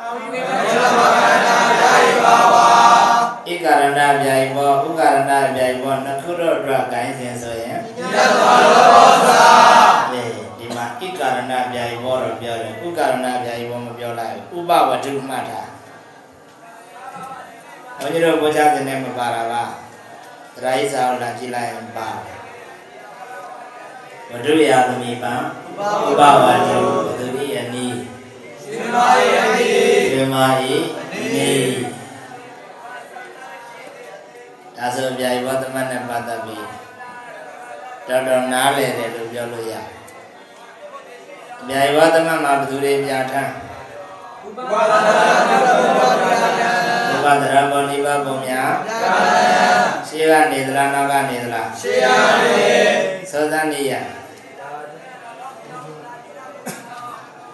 [0.01, 2.68] အဝိဝေမယမကနာယာယပါဝါ
[3.49, 9.45] ဧကာရဏဗျာယီဘောဥကာရဏဗျာယီဘောနှစ်ခုတော့အတွက်ဂိုင်းစင်းဆိုရင်ယတဝလောဘောသာ
[10.12, 10.24] လေ
[10.59, 15.62] ဒီမှာဧကာရဏဗျာယီဘောတော့ပြောတယ်ဥကာရဏဗျာယီဘောမပြောလိုက်ဘူးဥပဝတ္ထုမှတ်တာ
[17.99, 19.64] ဘုန်းကြီးတို့ဘုရားရှင်နဲ့မပါတာပါ
[20.55, 22.36] သရာဣစာကိုလာကြည့်လိုက်ရင်ပါတယ်
[24.30, 27.86] ဝတ္ထုရာသမီးပံဥပဝတ္ထုပသူရိယနီ
[28.62, 28.97] ရှင်မ
[29.30, 29.70] ယေတိ
[30.14, 30.74] ဝေမာဟိ
[31.34, 31.51] နေ
[34.81, 36.66] ဒါဆိုဗျာယဝတ္တမနဲ့ပတ်သက်ပြီး
[38.09, 39.87] တော်တော်နားလည်တယ်လို့ပြောလို့ရတယ်
[41.68, 43.53] ဗျာယဝတ္တမမှာဘသူတွေပြဋ္ဌာန်း
[44.47, 45.14] ဥပါဒနာ
[45.51, 46.70] နတဘောဓာယံ
[47.12, 49.14] ဥပဒရဘောနိဗ္ဗာန်ပုံများယံ
[50.09, 52.07] ရှေးကနေသလားနောက်ကနေသလားရှေယ
[52.43, 52.59] နေ
[53.31, 53.93] သောသနိယ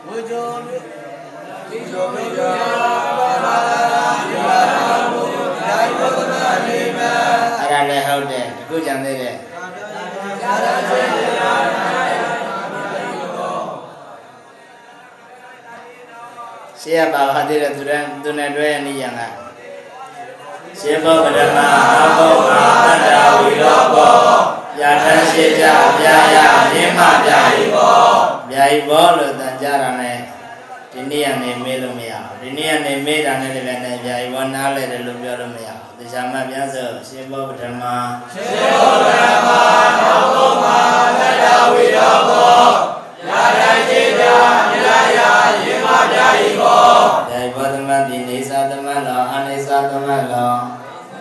[0.07, 2.39] ဝုဇောတိဇောမေယ
[3.18, 3.57] ပါဒနာ
[4.31, 6.45] ယပါဒနာဘုရားယဝတနာနေမ
[7.61, 9.37] အဲ့ဒါလည်းဟုတ်တယ်အခုကြံသေးတယ်
[10.43, 11.26] ယာရစေယ
[16.80, 19.20] ရှေးကပါပါသေးတယ်သူတန်းသူနဲ့တွဲရနေရံက
[20.78, 21.59] ရှေးဘောပဒမ
[22.03, 23.07] အဘောမာတတ္တ
[23.41, 24.16] ဝီရောဘော
[24.80, 25.64] ယာထရှိကြ
[26.01, 26.37] ဗျာယ
[26.72, 27.99] မြင်းမဗျာဤဘော
[28.51, 30.18] ဗျာဤဘောလို့တန်ကြတာနဲ့
[30.93, 37.82] ဒီနေ့ကနေမေးလို့မရဘူးဒီနေ့ကနေမေးတာနဲ့လည်းနဲ့ဗျာဤဘောနားလဲတယ်လို့ပြောလို့မရဘူး တရားမှပြန်ဆိုရှေးဘောပဒမ
[38.32, 39.62] ရှေယောဓမ္မာ
[39.98, 40.78] နောဘောမာ
[41.18, 42.64] တတဝိရောဘော
[43.28, 44.22] ယာရစေယ
[44.72, 45.20] မြာယ
[45.64, 46.84] ယေမပြာဤဘော
[47.28, 50.54] ဗျာဤဘောသမတိနေသာသမလောအနေသာသမလော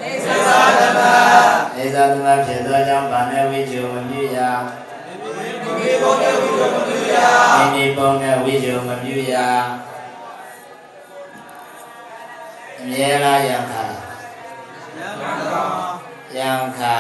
[0.02, 1.00] နေသသာသမ
[1.76, 4.40] နေသာသမဖြစ်သောကြောင့်ဗာနေဝိဇ္ဇုမပြုရ
[5.78, 7.16] မိဘုံတေဝိဇ္ဇမတုယ
[7.56, 9.36] မိမိပုံနဲ့ဝိဇ္ဇုမပြုရ
[12.80, 13.84] အမြဲလားယံခါ
[14.98, 16.98] ယံခါ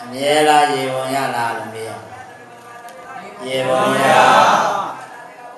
[0.00, 1.92] အမြဲလားရေဝင်ရလားလို့မေးရ
[3.46, 4.06] ရေဝင်ရ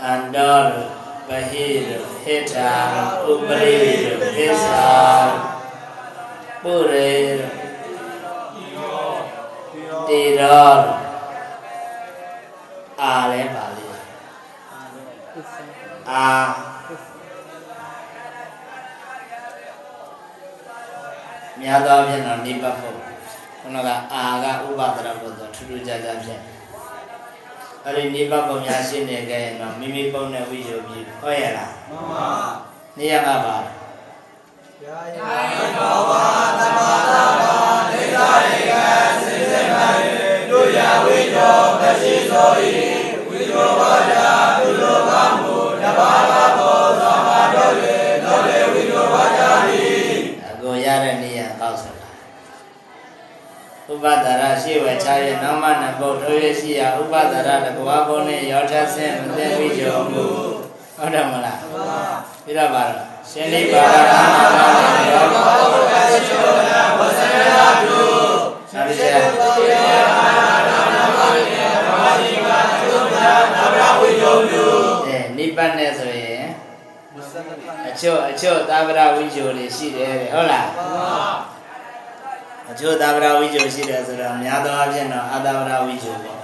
[0.03, 0.91] အန္တောလို့
[1.29, 2.73] ပဟိလို့ဟိထာ
[3.25, 4.87] လို့ဥပရိလို့ဟိသာ
[6.63, 7.57] ပုရေလို့
[10.09, 11.01] တေရောလို့
[13.01, 14.03] အာလဲပါလိမ့်
[16.11, 16.72] အာ
[21.63, 22.97] များသောဖြင့်တော့နိဗ္ဗာန်ဖို့
[23.61, 26.41] ခုနကအာကဥပဒရဘုဒ္ဓထူးထူးခြားခြားဖြင့်
[27.85, 32.13] အဲ့ဒီနိဗ္ဗာန်ပုံများရှင်းနေကြရင်တော့မိမိပုံနဲ့ဝိဇ္ဇုပြီးဟောရလားမမ
[32.99, 33.57] နေရမှာပါ
[34.85, 34.99] ယာ
[35.53, 36.25] ယဘောဝါ
[36.59, 36.79] သမ
[37.11, 37.55] တာဘာ
[37.91, 38.73] နေသာရေက
[39.25, 40.15] စေစေမရေ
[40.51, 42.72] ဒုယဝိဇ္ဇောမရှိသောဤ
[54.63, 60.27] ရရှိဝေချာရဲ့နောက်မှနဘုတ်ထိုးရရှိရာဥပဒရတကွာဘုံနဲ့ရောထဆင်းမသိဝိဇ္ဇုမှု
[60.97, 61.59] ဟုတ်တယ်မလား
[62.45, 64.21] ပြီးတော့ပါတော့ရှင်နိဗ္ဗာန်နာ
[64.57, 66.33] နာနာရောသာတိကျ
[75.07, 76.45] အဲနိဗ္ဗာန်နဲ့ဆိုရင်
[77.89, 80.69] အချို့အချို့သာဝရဝိဇ္ဇုတွေရှိတယ်တဲ့ဟုတ်လား
[82.73, 86.39] အချို့သာဝရဝိဇ္ဇုရှိတယ်ဆိုတော့များသောအားဖြင့်တော့အာသာဝရဝိဇ္ဇုပေါ့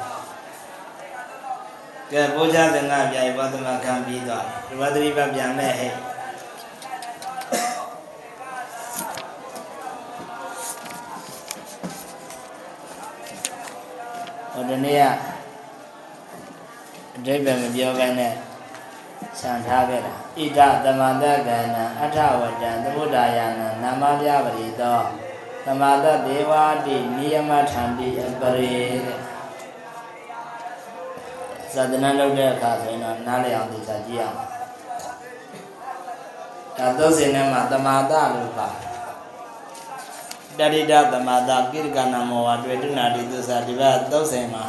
[2.12, 5.93] ကဲဘုရားသင်္ဃပြိုင်ဘောသမခံပြီးတော့ဒီဝတ္တိပပြန်မဲ့ဟဲ့
[14.53, 15.05] ဟိုဒီနေ့က
[17.16, 18.35] အတိပ္ပယ်မပြောဘဲနဲ့
[19.41, 25.01] ဆံထားခဲ့တာဣဒသမန္တကဏံအထဝတံသမုဒ္ဒါယနာနာမပြပရိသော
[25.71, 26.53] သမတဒေဝ
[26.87, 29.19] တိနိယမထံတိအပရိတဲ့
[31.73, 34.37] ဇာတနာလုပ်တဲ့အခါဆိုရင်တော့နားလည်အောင်သိချကြည့်အောင်
[36.77, 38.69] ဒါသုံးစင်ထဲမှာတမာဒလို့ပါ
[40.59, 44.64] တရိဒတမာဒကိရကနာမောဝတွေ့တုနာတိသစ္စာဒီဘက်သုံးစင်မှာ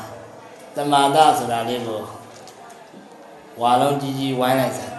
[0.75, 2.01] တမာဒဆိုတာလေးကို
[3.61, 4.98] ဝါလုံးကြီးကြီးဝိုင်းလိုက်စမ်း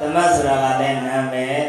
[0.00, 1.62] တမတ်ဆိုတာကလည်းနာမည်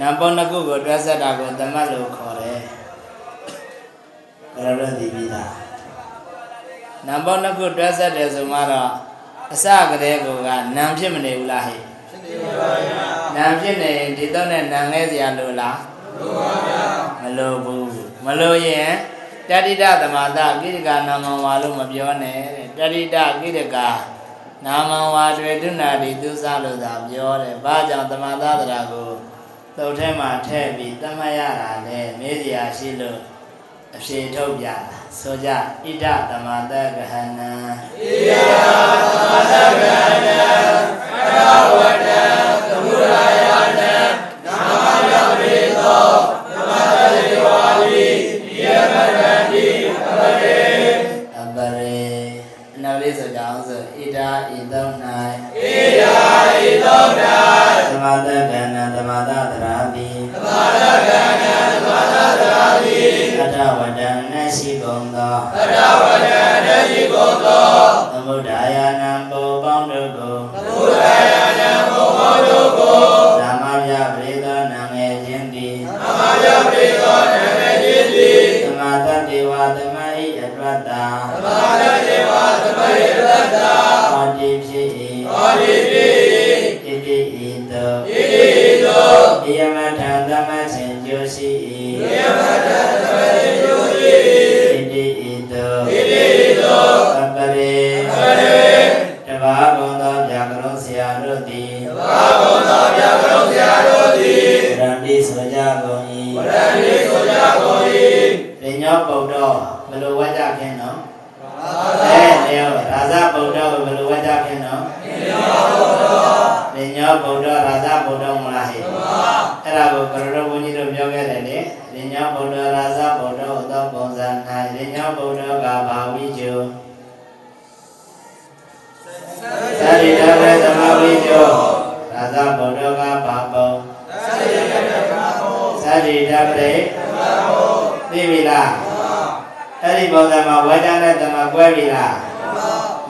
[0.00, 2.60] နာပေါနှစ်ခုကိုတွဲဆက်တာကိုတမတ်လို့ခေါ်တယ်
[4.54, 5.52] ဘယ်လိုလဲသိပြီလား
[7.06, 8.90] နာပေါနှစ်ခုတွဲဆက်တယ်ဆိုမှတော့
[9.52, 10.28] အစကတည်းက
[10.76, 13.06] နာမ်ဖြစ်မနေဘူးလားဟဲ့ဖြစ်နေပါဗျာ
[13.36, 15.78] နာမ်ဖြစ်နေရင်ဒီတော့နဲ့နာမ်လဲစရာလိုလား
[16.18, 16.84] လိုပါဗျာ
[17.22, 17.88] မလိုဘူး
[18.24, 18.92] မလိုရင်
[19.48, 23.88] တတိတသမတာကိရိကာနာမဝါလို့မပြောနဲ့တဲ့တတိတကိရိကာ
[24.66, 29.10] နာမဝါတွေဒုနာတိသူစားလို့သာပြောတယ်ဘာကြောင့်သမတာတရာကို
[29.76, 33.20] သုတ်ထဲမှာထည့်ပြီးတတ်မှတ်ရတာလဲမေးစရာရှိလို့
[33.96, 34.76] အဖြေထုတ်ပြတာ
[35.20, 35.48] ဆိုကြ
[35.84, 37.44] ဣဒသမတကဟဏံဣဒသ
[39.30, 39.84] မတကဟ
[40.26, 40.42] ဏံ
[41.14, 41.38] အရ
[41.78, 42.10] ဝတ္တ
[42.68, 43.53] သမုဒယနံ
[58.16, 58.28] သ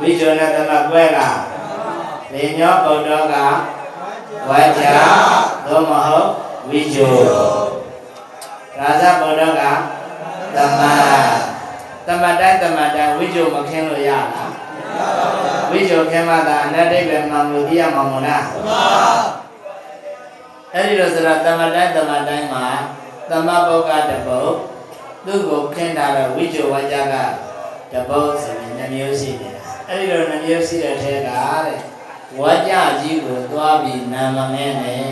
[0.01, 1.39] ဝိကျုနဲ့တမကွဲလား
[2.33, 3.35] ပညောဗုဒ္ဓက
[4.49, 4.85] ဝါကြ
[5.67, 6.29] သို့မဟုတ်
[6.69, 7.09] ဝိကျု
[8.79, 9.61] ရာဇဗုဒ္ဓက
[10.57, 10.83] တမ
[12.07, 14.51] တမတိုင်းတမတိုင်းဝိကျုမခင်းလို့ရလား
[15.71, 18.45] ဝိကျုခင်းမှသာအနတ္တိပဲမှမူသိရမှာမို့လား
[20.73, 22.67] အဲ့ဒီလိုဆိုတော့တမတိုင်းတမတိုင်းမှာ
[23.31, 24.53] သမပုဂ္ဂတပုတ်
[25.25, 27.15] သူ့ကိုခင်းတာတော့ဝိကျုဝါကြက
[27.93, 29.54] တပုတ်ဆိုပြီးနှမျိုးရှိနေတာ
[29.89, 31.81] အဲ့ဒီလိုနှမျိုးရှိတဲ့ထဲကတဲ့
[32.39, 35.05] ဝါကြကြီးကိုသွားပြီးနာမငဲနဲ့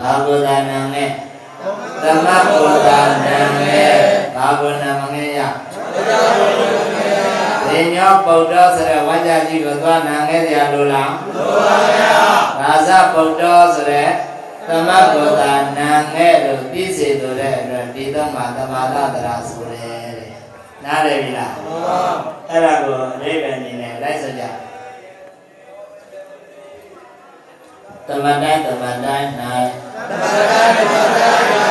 [0.00, 1.06] ဘာကိုသာနာငဲ
[2.02, 3.84] သမကိုသာနာငဲ
[4.36, 5.40] ဘာကိုနာမငဲရ
[7.68, 12.16] ဒီညောပုဒ္ဒောဆိုတဲ့ဝါကြကြီးကိုသွားနာငဲကြလို့လားလိုပါဗျာ
[12.60, 14.10] ရာဇပုဒ္ဒောဆိုတဲ့
[14.68, 20.03] သမကိုသာနာငဲလို့ပြီးစေတို့တဲ့အတွက်ဒီတော့မှသမာဓတရာဆိုတယ်တဲ့
[20.84, 21.52] နားလည်ပြီလား
[22.50, 24.42] အဲ့ဒါကိုအရိပ္ပံနေနဲ့လိုက်စကြ
[28.06, 29.24] သမတန်သမတန်၌
[30.08, 31.42] သမတန်သမတန်၌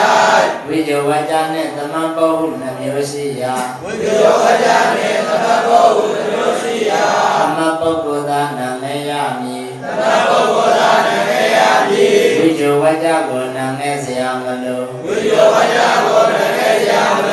[0.68, 4.06] ဝိဇဝါကြနှင့်သမန်ပုဟုနှမျိုးရှိရာဝိဇ
[4.42, 7.04] ဝါကြနှင့်သမန်ပုဟုနှမျိုးရှိရာ
[7.40, 9.12] သမပုဂ္ဂိုလ်သာနာမည်ရ
[9.42, 11.60] မည်သမပုဂ္ဂိုလ်သာနာမည်ရ
[11.90, 17.33] မည်ဝိဇဝါကြကိုနာမည်စရာမလိုဝိဇဝါကြကိုနာမည်စရာမလိ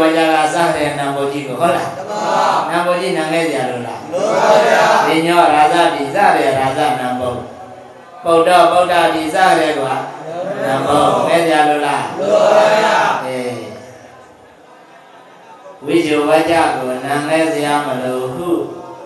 [0.00, 2.22] ဝါကြကစတဲ့နာမောကြီးကိုဟုတ်လားတပါ
[2.70, 7.34] နာမောကြီးနာငဲ့ကြလို့လားလို့ပါဗျာဒီညောရာဇတိစတဲ့ရာဇနာမော
[8.24, 9.94] ပုဒ္ဓဗုဒ္ဓတိစတဲ့ကွာ
[10.64, 13.60] နာမောငဲ့ကြလို့လားလို့ပါဗျာအေး
[15.84, 18.50] ဝိဇောဝါကြကိုနာငဲ့စရာမလိုဟု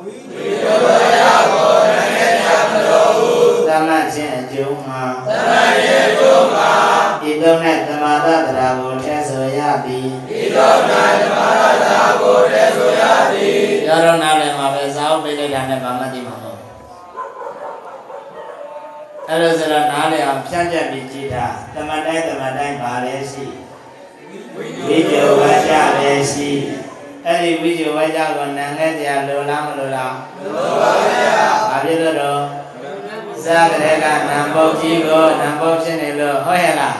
[0.04, 1.18] ဝိဇောဝါကြ
[1.52, 3.30] ကိုနာငဲ့စရာမလိုဟု
[3.68, 6.72] သမတ်ခြင်းအကျိုးမှာသမတ်ခြင်းအကျိုးမှာ
[7.34, 7.58] ဤသို့၌
[7.88, 10.08] သမာသတရာကိုထည့်ဆိုရသည်
[10.40, 10.78] ဤသို့၌
[11.22, 16.60] သမာသတရာကိုထည့်ဆိုရသည်ရောတော့နားလည်မှာပဲစာအုပ်ပေးလိုက်တာနဲ့ဗာမသိမှာမဟုတ်
[19.28, 23.44] အဲ့လိုဆိုတော့နားလည်အောင်ဖြန့်ကျက်ပြီးကြည့်တာတမန်တိုင်းတမန်တိုင်းပါလဲရှိ
[24.86, 26.50] ဝိဇ္ဇဝါကြလည်းရှိ
[27.24, 32.40] တအဲ့ဒီဝိဇ္ဇဝဲကြောင့်ကိုနံခဲ့ကြလိုလားမလိုလားလိုပါဗျာဘာဖြစ်လို့တော့
[33.44, 36.94] ဇာကလေးကနံပုတ်ကြီးကိုနံပုတ်ဖြစ်နေလို့ဟုတ်ရဲ့လား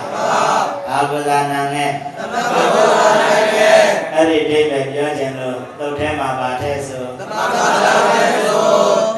[0.95, 3.85] အာကုဇာနံနဲ့သမဘုရားနိုင်ရဲ့
[4.15, 8.65] အဲ့ဒီဒိဋ္ဌိပြောခြင်းလို့တုတ်ထဲမှာပါတဲ့ဆိုသမဘုရားရဲ့ဆို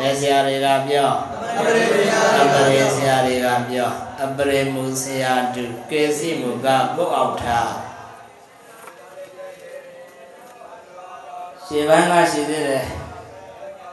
[0.00, 1.10] ဘယ်ဆရာတွေကပြော
[1.58, 2.12] အပရိယ
[2.42, 3.90] အပရေဆရာတွေကပြော
[4.24, 6.66] အပရေမူဆရာတူကေစီမူက
[6.96, 7.70] ကိုယ့်အောက်ထား
[11.66, 12.84] ရှေ့ဘန်းကရှိသေးတယ်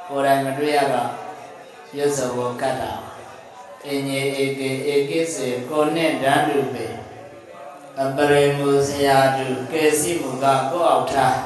[0.07, 1.09] ကိုယ်တိုင်မတွေ့ရတော့
[1.95, 2.91] ရွတ်စဘောကတ်တာ
[3.85, 7.02] အင်းကြီးဧကေဧကိစေကိုနဲ့ဓာတ်တူပဲ
[8.01, 11.37] အပရေမူဆရာတူကေစီမူကကိုယ့်အောက်ထား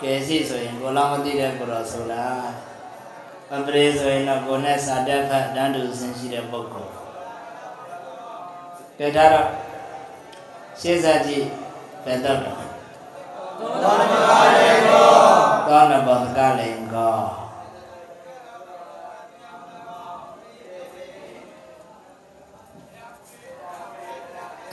[0.00, 2.26] ကေစီဆိုရင်ကိုလောင်းမသိတဲ့ကိုတော့ဆိုတာ
[3.54, 6.90] အပရေဆိုရင်တော့ကိုနဲ့စာတက်ဖတ်ဓာတ်တူဆင်ရှိတဲ့ပုဂ္ဂိုလ်
[8.98, 9.48] ကဲဒါတော့
[10.80, 11.44] ရှေ့ဆက်ကြည့်
[12.04, 12.58] ဘယ်တော့တော့
[13.82, 14.14] သောနမ
[14.58, 15.06] ရေကို
[15.68, 17.43] သောနဘောကလိန်ကော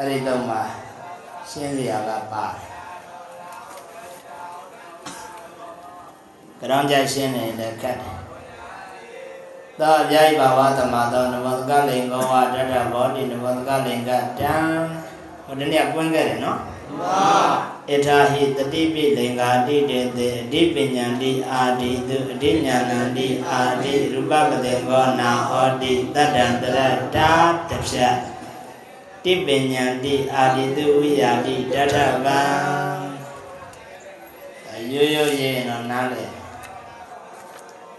[0.04, 0.58] အဲ့ဒီတော့မှ
[1.50, 2.62] ရှင်းစရာကပါတယ်
[6.60, 8.18] ကြောင်ကြရှင်းနေလည်းခက်တယ်
[9.80, 14.56] သောအပြိုင်ဘာဝသမသောနဘောကလိန်ကောဝတတဘောတိနဘောကလိန်ကတံ
[15.46, 16.60] ဟိုဒီနေ့ပွင့်ခဲ့တယ်နော်
[17.00, 17.22] မာ
[17.90, 26.80] ဣထာဟိတတိပိလင်္ကာတိတေတေအဓိပညာတိအာဒီတုအဓိညာဏံတိအာဒီရူပပတေကောနာဟောတိတတ္တံတရ
[27.16, 27.32] တာ
[27.70, 28.31] တဖြတ်
[29.24, 31.96] တိပညာတိအာဒီတုဝိယာတိတထ
[32.26, 32.40] ဗံ
[34.92, 36.24] ရိုးရိုးရေးရင်တော့နားလေ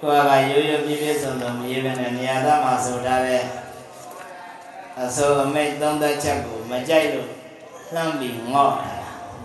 [0.01, 3.43] ကိုယ်ကရိုးရိုးပြည့်ပြည့်စုံစုံမရေးဘဲနဲ့နေရာသားမှာဆိုထားတဲ့
[5.01, 7.29] အစိုးအမိတ်သုံးသက်ချက်ကိုမကြိုက်လို့
[7.95, 8.93] လှမ်းပြီးငေါ့တာ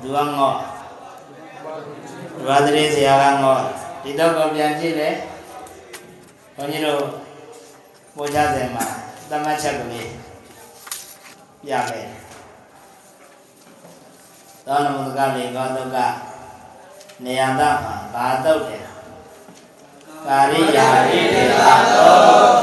[0.01, 0.55] သူကငေါ့
[2.47, 3.61] ဘာသတိဆရာကငေါ့
[4.03, 5.09] ဒီတော့ကပြန်ကြည့်လေ
[6.55, 7.01] ဘုန်းကြီးတို့
[8.15, 8.86] ပို့ချစဉ်မှာ
[9.30, 10.26] တမတ်ချက်ကလေး
[11.65, 12.07] ပြခဲ့
[14.65, 15.97] သောနမုဒကလေးကောတုက
[17.23, 18.83] နေယတမှာဘာတုတ်တယ်
[20.27, 22.59] ကာရိယာတိတေသာတော့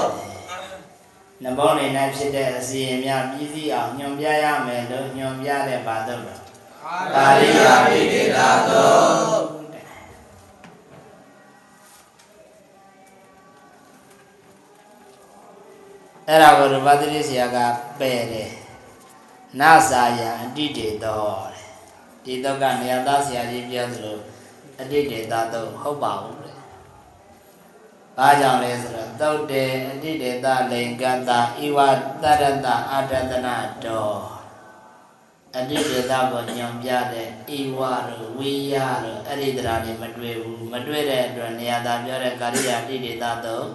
[1.43, 6.41] နဘောနေ၌ဖြစ်တဲ့အစီအများပြည်စည်းအောင်ညွန်ပြရမယ်လို့ညွန်ပြတဲ့ဘာတုတ်တော့
[7.15, 8.95] ကာရိယာပိတိတာသော
[16.29, 17.57] အဲ့ဒါကိုရပတိဆရာက
[18.01, 18.51] ပယ်တယ်
[19.61, 21.69] နာစာယံအတိတေတော်တဲ့
[22.25, 24.19] ဒီတော့ကနေရာသားဆရာကြီးပြောသလို
[24.81, 26.57] အတိတေတာတော့ဟုတ်ပါဘူးတဲ့
[28.17, 31.79] ဘာကြောင့်လဲဆိုတော့သုတ်တေအတိတေတာလိင်္ကတာဣဝ
[32.23, 34.21] တရတအာတတနာတော်
[35.57, 38.75] အတိတေတာကိုညွန်ပြတဲ့ဣဝတို့ဝိယ
[39.05, 43.67] တို့အဲ့ဒီတရားတွေမတွေ့ဘူးမတွေ့တဲ့အတွက်နေရာသားပြောတဲ့ကာရိယာအတိတေတာတော့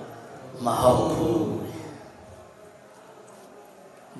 [0.66, 1.69] မဟုတ်ဘူးတဲ့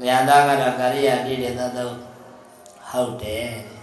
[0.06, 1.72] ဉာဏ်သားကတော့ကာရိယာတိတဲ့သတ်
[2.90, 3.52] ဟုတ်တယ်။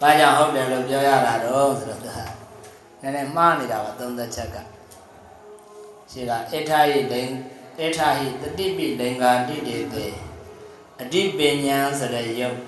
[0.00, 2.18] ဘာကြောင့်ဟုတ်တယ်လို့ပြောရတာတော့ဆိုတော့သူက
[3.02, 4.56] နည်းနည်းမှားနေတာပါသုံးသက်ချက်က
[6.10, 7.30] ရှိကအေထာဟိလိန်
[7.78, 10.06] အေထာဟိတတိပိလိန်္ကာတိတေတေ
[11.00, 12.58] အဓိပညာဆိုတဲ့ယုတ်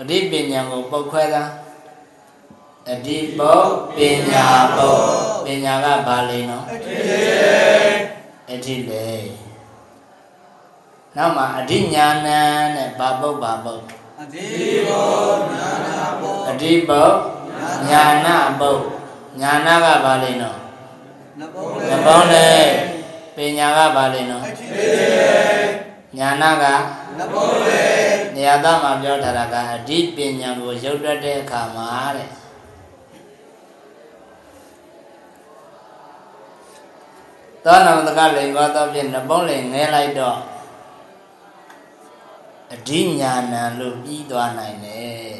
[0.00, 1.44] အဓိပညာကိုပုတ်ခွဲတာ
[2.90, 3.98] အဓိပုတ်ပ
[4.30, 5.04] ညာပုတ်
[5.44, 7.16] ပညာကဘာလိန်နော်အတိတေ
[8.50, 9.45] အဋ္ဌိလေ
[11.16, 12.28] နောက်မှာအဋ္ဌိညာဏ
[12.76, 13.82] နဲ့ဘာပုတ်ဘာပုတ်
[14.20, 14.46] အတိ
[14.86, 15.08] ဘော
[15.52, 17.14] နာနာဘောအဋ္ဌိပုတ်
[17.90, 18.28] ညာဏ
[18.60, 18.82] ပုတ်
[19.40, 20.58] ညာဏကဘာလဲနော်
[21.40, 22.50] နဘောသဘောလေ
[23.36, 24.90] ပညာကဘာလဲနော်အတိတေ
[26.18, 26.64] ညာဏက
[27.18, 27.84] နဘောလေ
[28.34, 32.28] နေရာသားမှာပြောထားတာကအဋ္ဌိပညာကိုရုပ်တတ်တဲ့အခါမှာတဲ့
[37.64, 40.38] သောနမတကလိန်ကောတော့ဖြင့်နှပုံးလိန်ငဲလိုက်တော့
[42.74, 45.36] အဓိညာဏံလို့ပြီးသွားနိုင်တယ်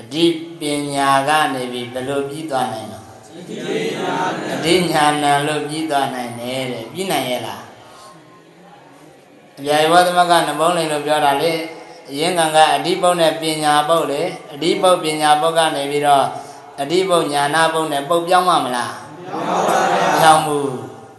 [0.00, 0.24] အဓိ
[0.60, 0.62] ပ
[0.94, 3.04] ညာကနေပြီးဘယ်လိုပြီးသွားနိုင်တော့
[4.54, 7.62] အဓိညာဏံလို့ပြီးသွားနိုင်တယ်တဲ့ပြီးနိုင်ရဲ့လား
[9.58, 11.52] အပြာယဝသမကနှပုံးလိန်လို့ပြောတာလေ
[12.10, 16.26] အရင်ကံကအဓိပုတ်နဲ့ပညာပုတ်လေအဓိပုတ်ပညာပုတ်ကနေပြီးတော့
[16.82, 18.92] အဓိပုတ်ညာနာပုတ်နဲ့ပုတ်ပြောင်းမှာမလား
[20.20, 20.58] ပြောင်းမှု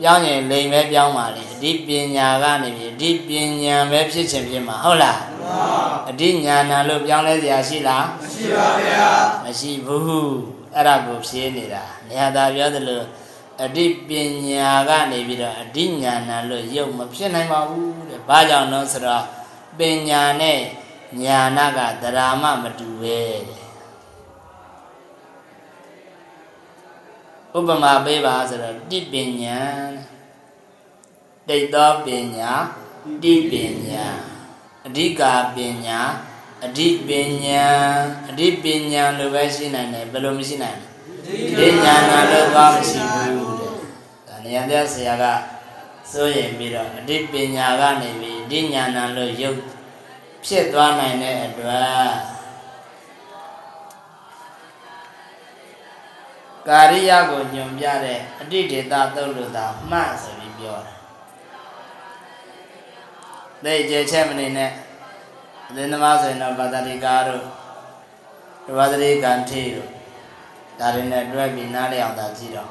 [0.05, 3.29] ပြောင်းရင်လိမ်ပဲပြောင်းပါလေအဓိပညာကနေပြီအဓိပ
[3.63, 5.19] ညာပဲဖြစ်ခြင်းဖြစ်မှာဟုတ်လား
[6.09, 9.07] အဓိညာဏလို့ပြောင်းလဲစရာရှိလားမရှိပါဗျာ
[9.43, 10.35] မရှိဘူး
[10.75, 13.01] အဲ့ဒါကိုဖြေနေတာနေရာသာပြောသလို
[13.63, 14.09] အဓိပ
[14.47, 19.23] ညာကနေပြီးတော့အဓိညာဏလို့ရုပ်မဖြစ်နိုင်ပါဘူးတဲ့ဘာကြောင့်လဲဆိုတော့
[19.77, 20.59] ပညာနဲ့
[21.23, 23.19] ညာနာကသရာမမတူပဲ
[27.57, 29.59] ဥပမာပေးပါဆိုတော့တိပညာ
[31.49, 32.51] တိတ်သောပညာ
[33.23, 33.53] တိပ
[33.87, 34.05] ညာ
[34.87, 35.21] အဓိက
[35.55, 35.99] ပညာ
[36.65, 37.09] အဓိပ
[37.43, 37.63] ညာ
[38.29, 40.87] အဓိပညာလိုပဲရှိနိုင်တယ်ဘယ်လိုမရှိနိုင်လဲ
[41.51, 43.71] အဓိညာနာလို့သွားမရှိဘူးတဲ့
[44.27, 45.25] ဒါနေရာတဲ့ဆရာက
[46.11, 49.59] စိုးရင်ပြီးတော့အဓိပညာကနေပြီးအဓိညာနာလို့ရုပ်
[50.45, 52.32] ဖြစ်သွားနိုင်တဲ့အတွက်
[56.67, 60.93] ကာရိယကိုညွန်ပြတဲ့အတိဒေတာသုတ်လို့သာမှတ်ဆိုပြီးပြောတာ။
[63.63, 64.71] သိကြချက်မနေနဲ့
[65.69, 67.43] အသင်းသမားဆိုရင်တော့ပါတတိကာတို့
[68.67, 69.89] ဒဝသတိကံထေတို့
[70.79, 72.69] ဒါတွေနဲ့တွဲပြီးနားလည်အောင်သာကြည့်တော့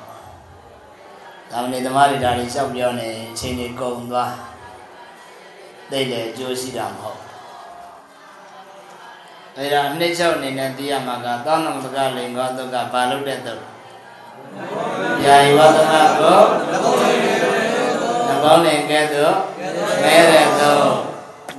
[1.50, 4.34] ဒါမနေသမားတွေဒါတွေလျှောက်ပြောနေအချိန်တွေကုန်သွား
[5.90, 7.20] သိတယ်အကျိုးရှိတာမဟုတ်
[9.56, 13.54] အဲဒါအနှစ်ချုပ်အနေနဲ့သိရမှာကသောနံစကလိန်ကောတုကဘာလို့တဲ့တု
[15.24, 16.42] ယာယဝသမကို
[18.28, 19.34] နဘောင်းလင်ကဲ့သို့
[20.02, 20.72] မဲတဲ့တု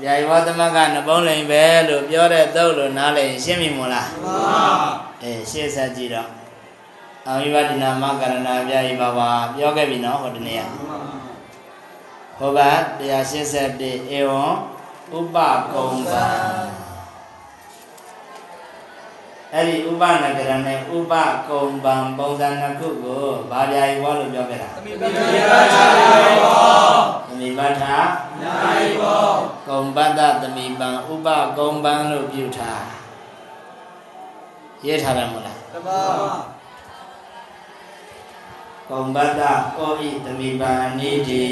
[0.05, 4.63] ယာယဝသမကနဘောင်းလင်ပဲလို့ပြောတဲ့တုလို့နားလည်ရှင်းပြီမို့လားမှန်ပါ
[5.21, 6.29] အဲရှင်းဆက်ကြည့်တော့
[7.27, 10.65] အာဝိဝဒနာမကရဏဗျာယိဘဘာပြောခဲ့ပြီနော်ဟိုတနေ့က
[12.37, 12.69] ဟောပါ
[12.99, 14.43] 181ဧဝံ
[15.17, 15.37] ဥပ
[15.73, 16.82] ကုံပံ
[19.55, 21.13] အဲ့ဒီဥပနကရနဲ့ဥပ
[21.49, 24.77] ကုံပံပုံစံနှစ်ခုကိုဘာဗျာယိဘောလို့ပြောခဲ့တာသ
[27.39, 27.97] မီပတ္ထာ
[28.41, 29.27] နာယိဘော
[29.69, 31.27] ကုံပတ္တသမီပံဥပ
[31.57, 32.83] ကုံပံလို့ပြုထား
[34.85, 36.01] ရေးထားတယ်မဟုတ်လားတပါ
[38.89, 39.41] ကုံပတ္တ
[39.77, 41.43] ဩဣသမီပံအနိတိ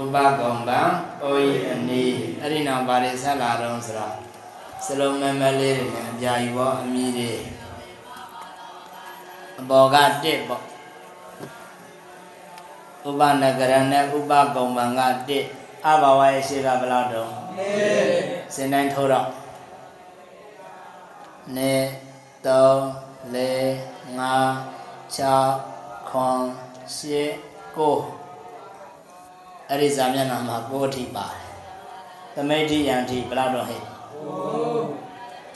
[0.00, 0.80] ဥပကုံပံ
[1.22, 2.04] ဩဣအနိ
[2.40, 4.27] အဲ့ဒီနောက်ဘာတွေဆက်လာတော့ဆိုတော့
[4.86, 7.32] စလုံးမမလေးတွေနဲ့အပြာကြီးပေါ့အမိတွေ
[9.60, 10.62] အပေါ်ကတစ်ပေါ့
[13.08, 15.44] ဥပနဂရနဲ့ဥပကုံပံကတစ်
[15.86, 17.32] အဘဝရဲ့ရှိကဘယ်လောက်တုံး
[18.54, 19.28] စင်တိုင်းထိုးတော့
[21.56, 21.72] နေ
[22.44, 22.48] 3
[23.34, 23.38] 4
[24.18, 26.40] 5 6ခွန်
[26.96, 27.30] ရှစ်
[27.76, 27.96] ကို
[29.68, 31.42] အဲ့ဒီဇာမျက်နှာမှာကိုအထိပါတယ်
[32.34, 33.82] သမိဋ္ဌိယံထိဘယ်လောက်တော့ဟဲ့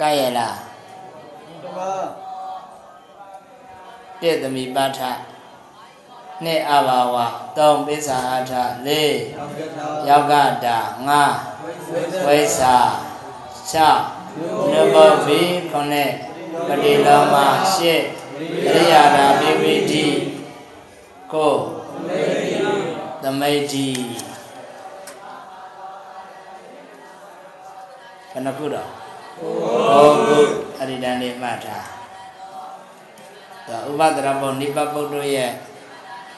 [0.01, 0.57] ကဲ့ရလား
[1.63, 1.93] တပါ
[4.21, 5.01] ပြည့်သမီပဋ္ဌ
[6.45, 7.17] နှစ်အဘာဝ
[7.57, 8.53] သုံးပိဿာအထ
[8.87, 9.15] လေး
[10.09, 10.33] ယောက်က
[10.65, 11.25] တာငါ
[12.27, 12.63] ဝိသ
[13.71, 14.97] 6နဘ
[15.27, 16.13] ဗီခုနှစ်
[16.69, 17.37] ပတိလောမ
[17.75, 18.03] ရှစ်
[18.67, 20.07] အရိယာဓာပိပိတိ
[21.33, 21.55] ကို
[23.23, 23.63] သမိတ်
[28.33, 28.89] ဘယ်နှခုတော့
[29.39, 30.39] ဟုတ်ခု
[30.81, 31.87] အရိဒန်လေးမှတ်ထား
[33.69, 35.53] ဒါဥပဒရဘောနိဗ္ဗဗုဒ္ဓရဲ့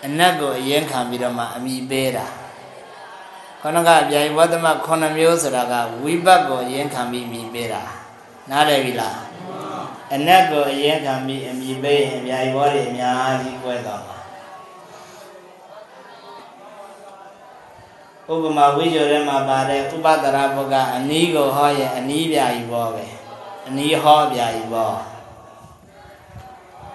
[0.06, 2.26] အနတ်ကိုအရင်ခံပြီးတော့မှအမိပေးတာ
[3.62, 7.82] ခဏကအပြိုင်ဝတ္တမ9မျိုးဆိုတာကဝိဘတ်ကိုအရင်ခံပြီးမိပေးတာ
[8.50, 9.18] နားလည်ပြီလား
[10.14, 14.13] အနတ်ကိုအရင်ခံပြီးအမိပေးရင်အပြိုင်ဘောတွေအများကြီးကွဲသွားမှာ
[18.32, 23.04] ဥပမာဝိဇ္ဇောထဲမှာပါတဲ့ဥပဒရာဘုတ်ကအနီးကိုဟောရင်အနီးပြာကြီးဘောပဲ
[23.68, 24.92] အနီးဟောပြာကြီးဘော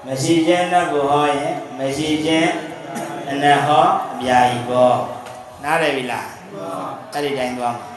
[0.06, 2.52] မရှိခြင်းနဲ့ကိုဟောရင်မရှိခြင်း
[3.30, 4.94] အနဟောအပြာကြီးဘော
[5.64, 6.30] နားလည်ပြီလား
[7.14, 7.90] အဲ့ဒီတိုင်းသွားမှာ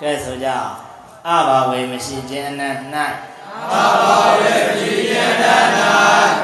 [0.00, 0.72] ကဲဆိုကြအောင်
[1.26, 2.74] အဘာဝေမရှိခြင်းအနတ်၌
[3.58, 3.84] အဘာ
[4.40, 5.64] ဝေမရှိခြင်းအနတ်၌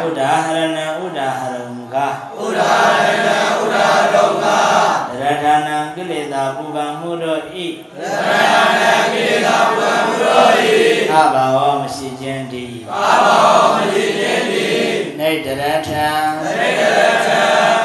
[0.05, 1.97] ဥဒါဟရဏဥဒါဟရုံက
[2.43, 3.31] ဥဒါဟရဏ
[3.61, 4.98] ဥဒါဟရုံက
[5.29, 10.79] ရထနာကိလေသာပူပန်မှုတို့ဤရထနာကိလေသာပူပန်မှုတို့ဤ
[11.13, 16.09] အဘာဝမရှိခြင်းတည်းအဘာဝမရှိခြင်းတည်းနေတရထံ
[16.45, 17.43] နေတရထံ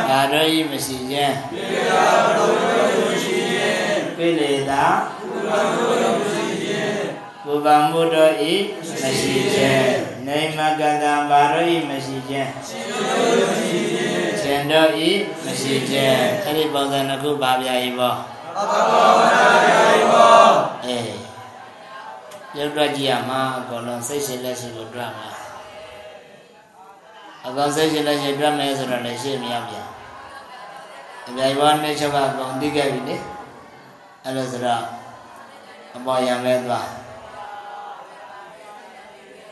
[0.10, 2.04] ငါတို့ဤမရှိခြင်းကိလေသာ
[2.38, 2.54] တို့
[3.10, 7.02] မရှိခြင်းကိလေသာပူပန်မှုတို့မရှိခြင်း
[7.44, 8.54] ပူပန်မှုတို့ဤ
[9.02, 9.92] မရှိခြင်း
[10.28, 13.04] နေမကတံဘာတို့ဤမရှိခြင်းရှင်တို့
[13.50, 14.13] မရှိခြင်းရှင်
[14.72, 15.12] တို့ဤ
[15.44, 18.16] မရှိခြင်းအဲ့ဒီပုံစံတစ်ခုပါဗျာဤဘော
[18.58, 19.32] အဘဘောပါ
[19.66, 20.46] ဗျာဤဘော
[20.86, 21.14] အေး
[22.58, 25.30] ရုပ်တွက်ကြည့်ရမှာအကုန်လုံးစိတ်ရှိလက်ရှိကိုတွက်မှာ
[27.48, 29.88] အကောင်စိတ်ရှိလက်ရှိတွက်မယ်ဆိုတော့လည်းရှေ့မရောက်ပြန်
[31.28, 33.18] အပြိုင်ဘောနဲ့ချုပ်ကအကုန်သိခဲ့ပြီလေ
[34.24, 34.84] အဲ့လိုဆိုတော့
[35.96, 36.90] အပေါ်ရံပဲသွား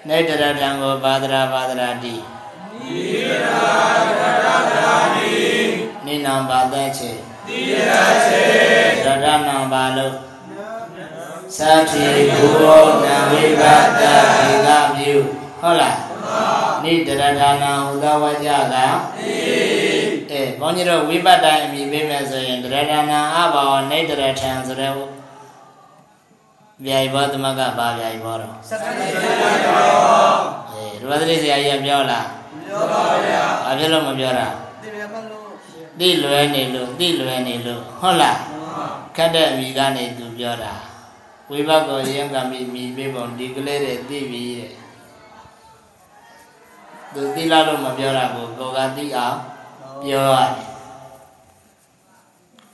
[0.07, 2.40] နေတရတံကိုဘာဒရာဘာဒရာတိနိရာ
[2.71, 2.81] တ
[3.13, 3.47] ရတ
[4.45, 5.35] ရာတိ
[6.05, 7.11] နိနံဘာသက်ချေ
[7.47, 7.73] တိရ
[8.25, 8.43] ချေ
[9.05, 10.13] ရတနံဘာလို့
[11.57, 11.59] သ
[11.91, 14.03] တိဘူရောနံဝိပတ္တ
[14.37, 15.13] ဒီကမြူ
[15.61, 15.97] ဟုတ်လား
[16.83, 18.75] နိတရဌာနဟူသောဝကြက
[20.31, 24.93] အဲဘုန်းကြီးတို့ဝိပတ္တအမိပေးမယ်ဆိုရင်တရဌာနအဘောနိတရထံဆိုတဲ့
[26.85, 30.35] ဗျာယဘောသမကပါဗျာယဘောတော့စက္ကန့်ကျေပါရော
[30.71, 32.27] အေးရဝသတိဆရာကြီးကပြောလား
[32.65, 34.47] ပြောပါဗျာဘာဖြစ်လို့မပြောတာ
[34.81, 35.49] ဒီမြတ်မလို့
[35.99, 38.39] သိလွယ်နေလို့သိလွယ်နေလို့ဟုတ်လား
[39.15, 40.73] ခတ်တဲ့အမိကနေသူပြောတာ
[41.49, 44.71] ဝိဘတ်ကိုရင်းကမိမိပေးပုံဒီကလေးတွေသိပြီတဲ့
[47.13, 49.37] သူသိလားလို့မပြောတာကိုကိုကသိအောင်
[50.03, 50.71] ပြောရတယ်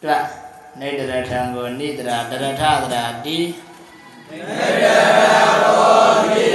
[0.04, 0.24] တွေ့
[0.80, 3.38] နေတရထံကိုနိတရာတရထသရာတိ
[6.26, 6.48] ဒီ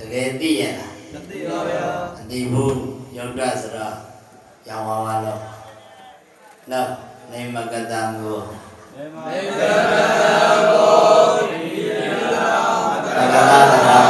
[0.00, 1.86] တကယ်သိရလားမသိပါဗျာ
[2.18, 2.78] အတိဘူး
[3.16, 3.96] ယုတ်တဆိုတော့
[4.68, 5.40] ရောင်ဝါဝါလို့
[6.70, 6.90] နောက်
[7.30, 8.38] နေမကတံကို
[9.24, 9.72] မေတ္တာ
[13.04, 14.09] သက္ကတာသရာတ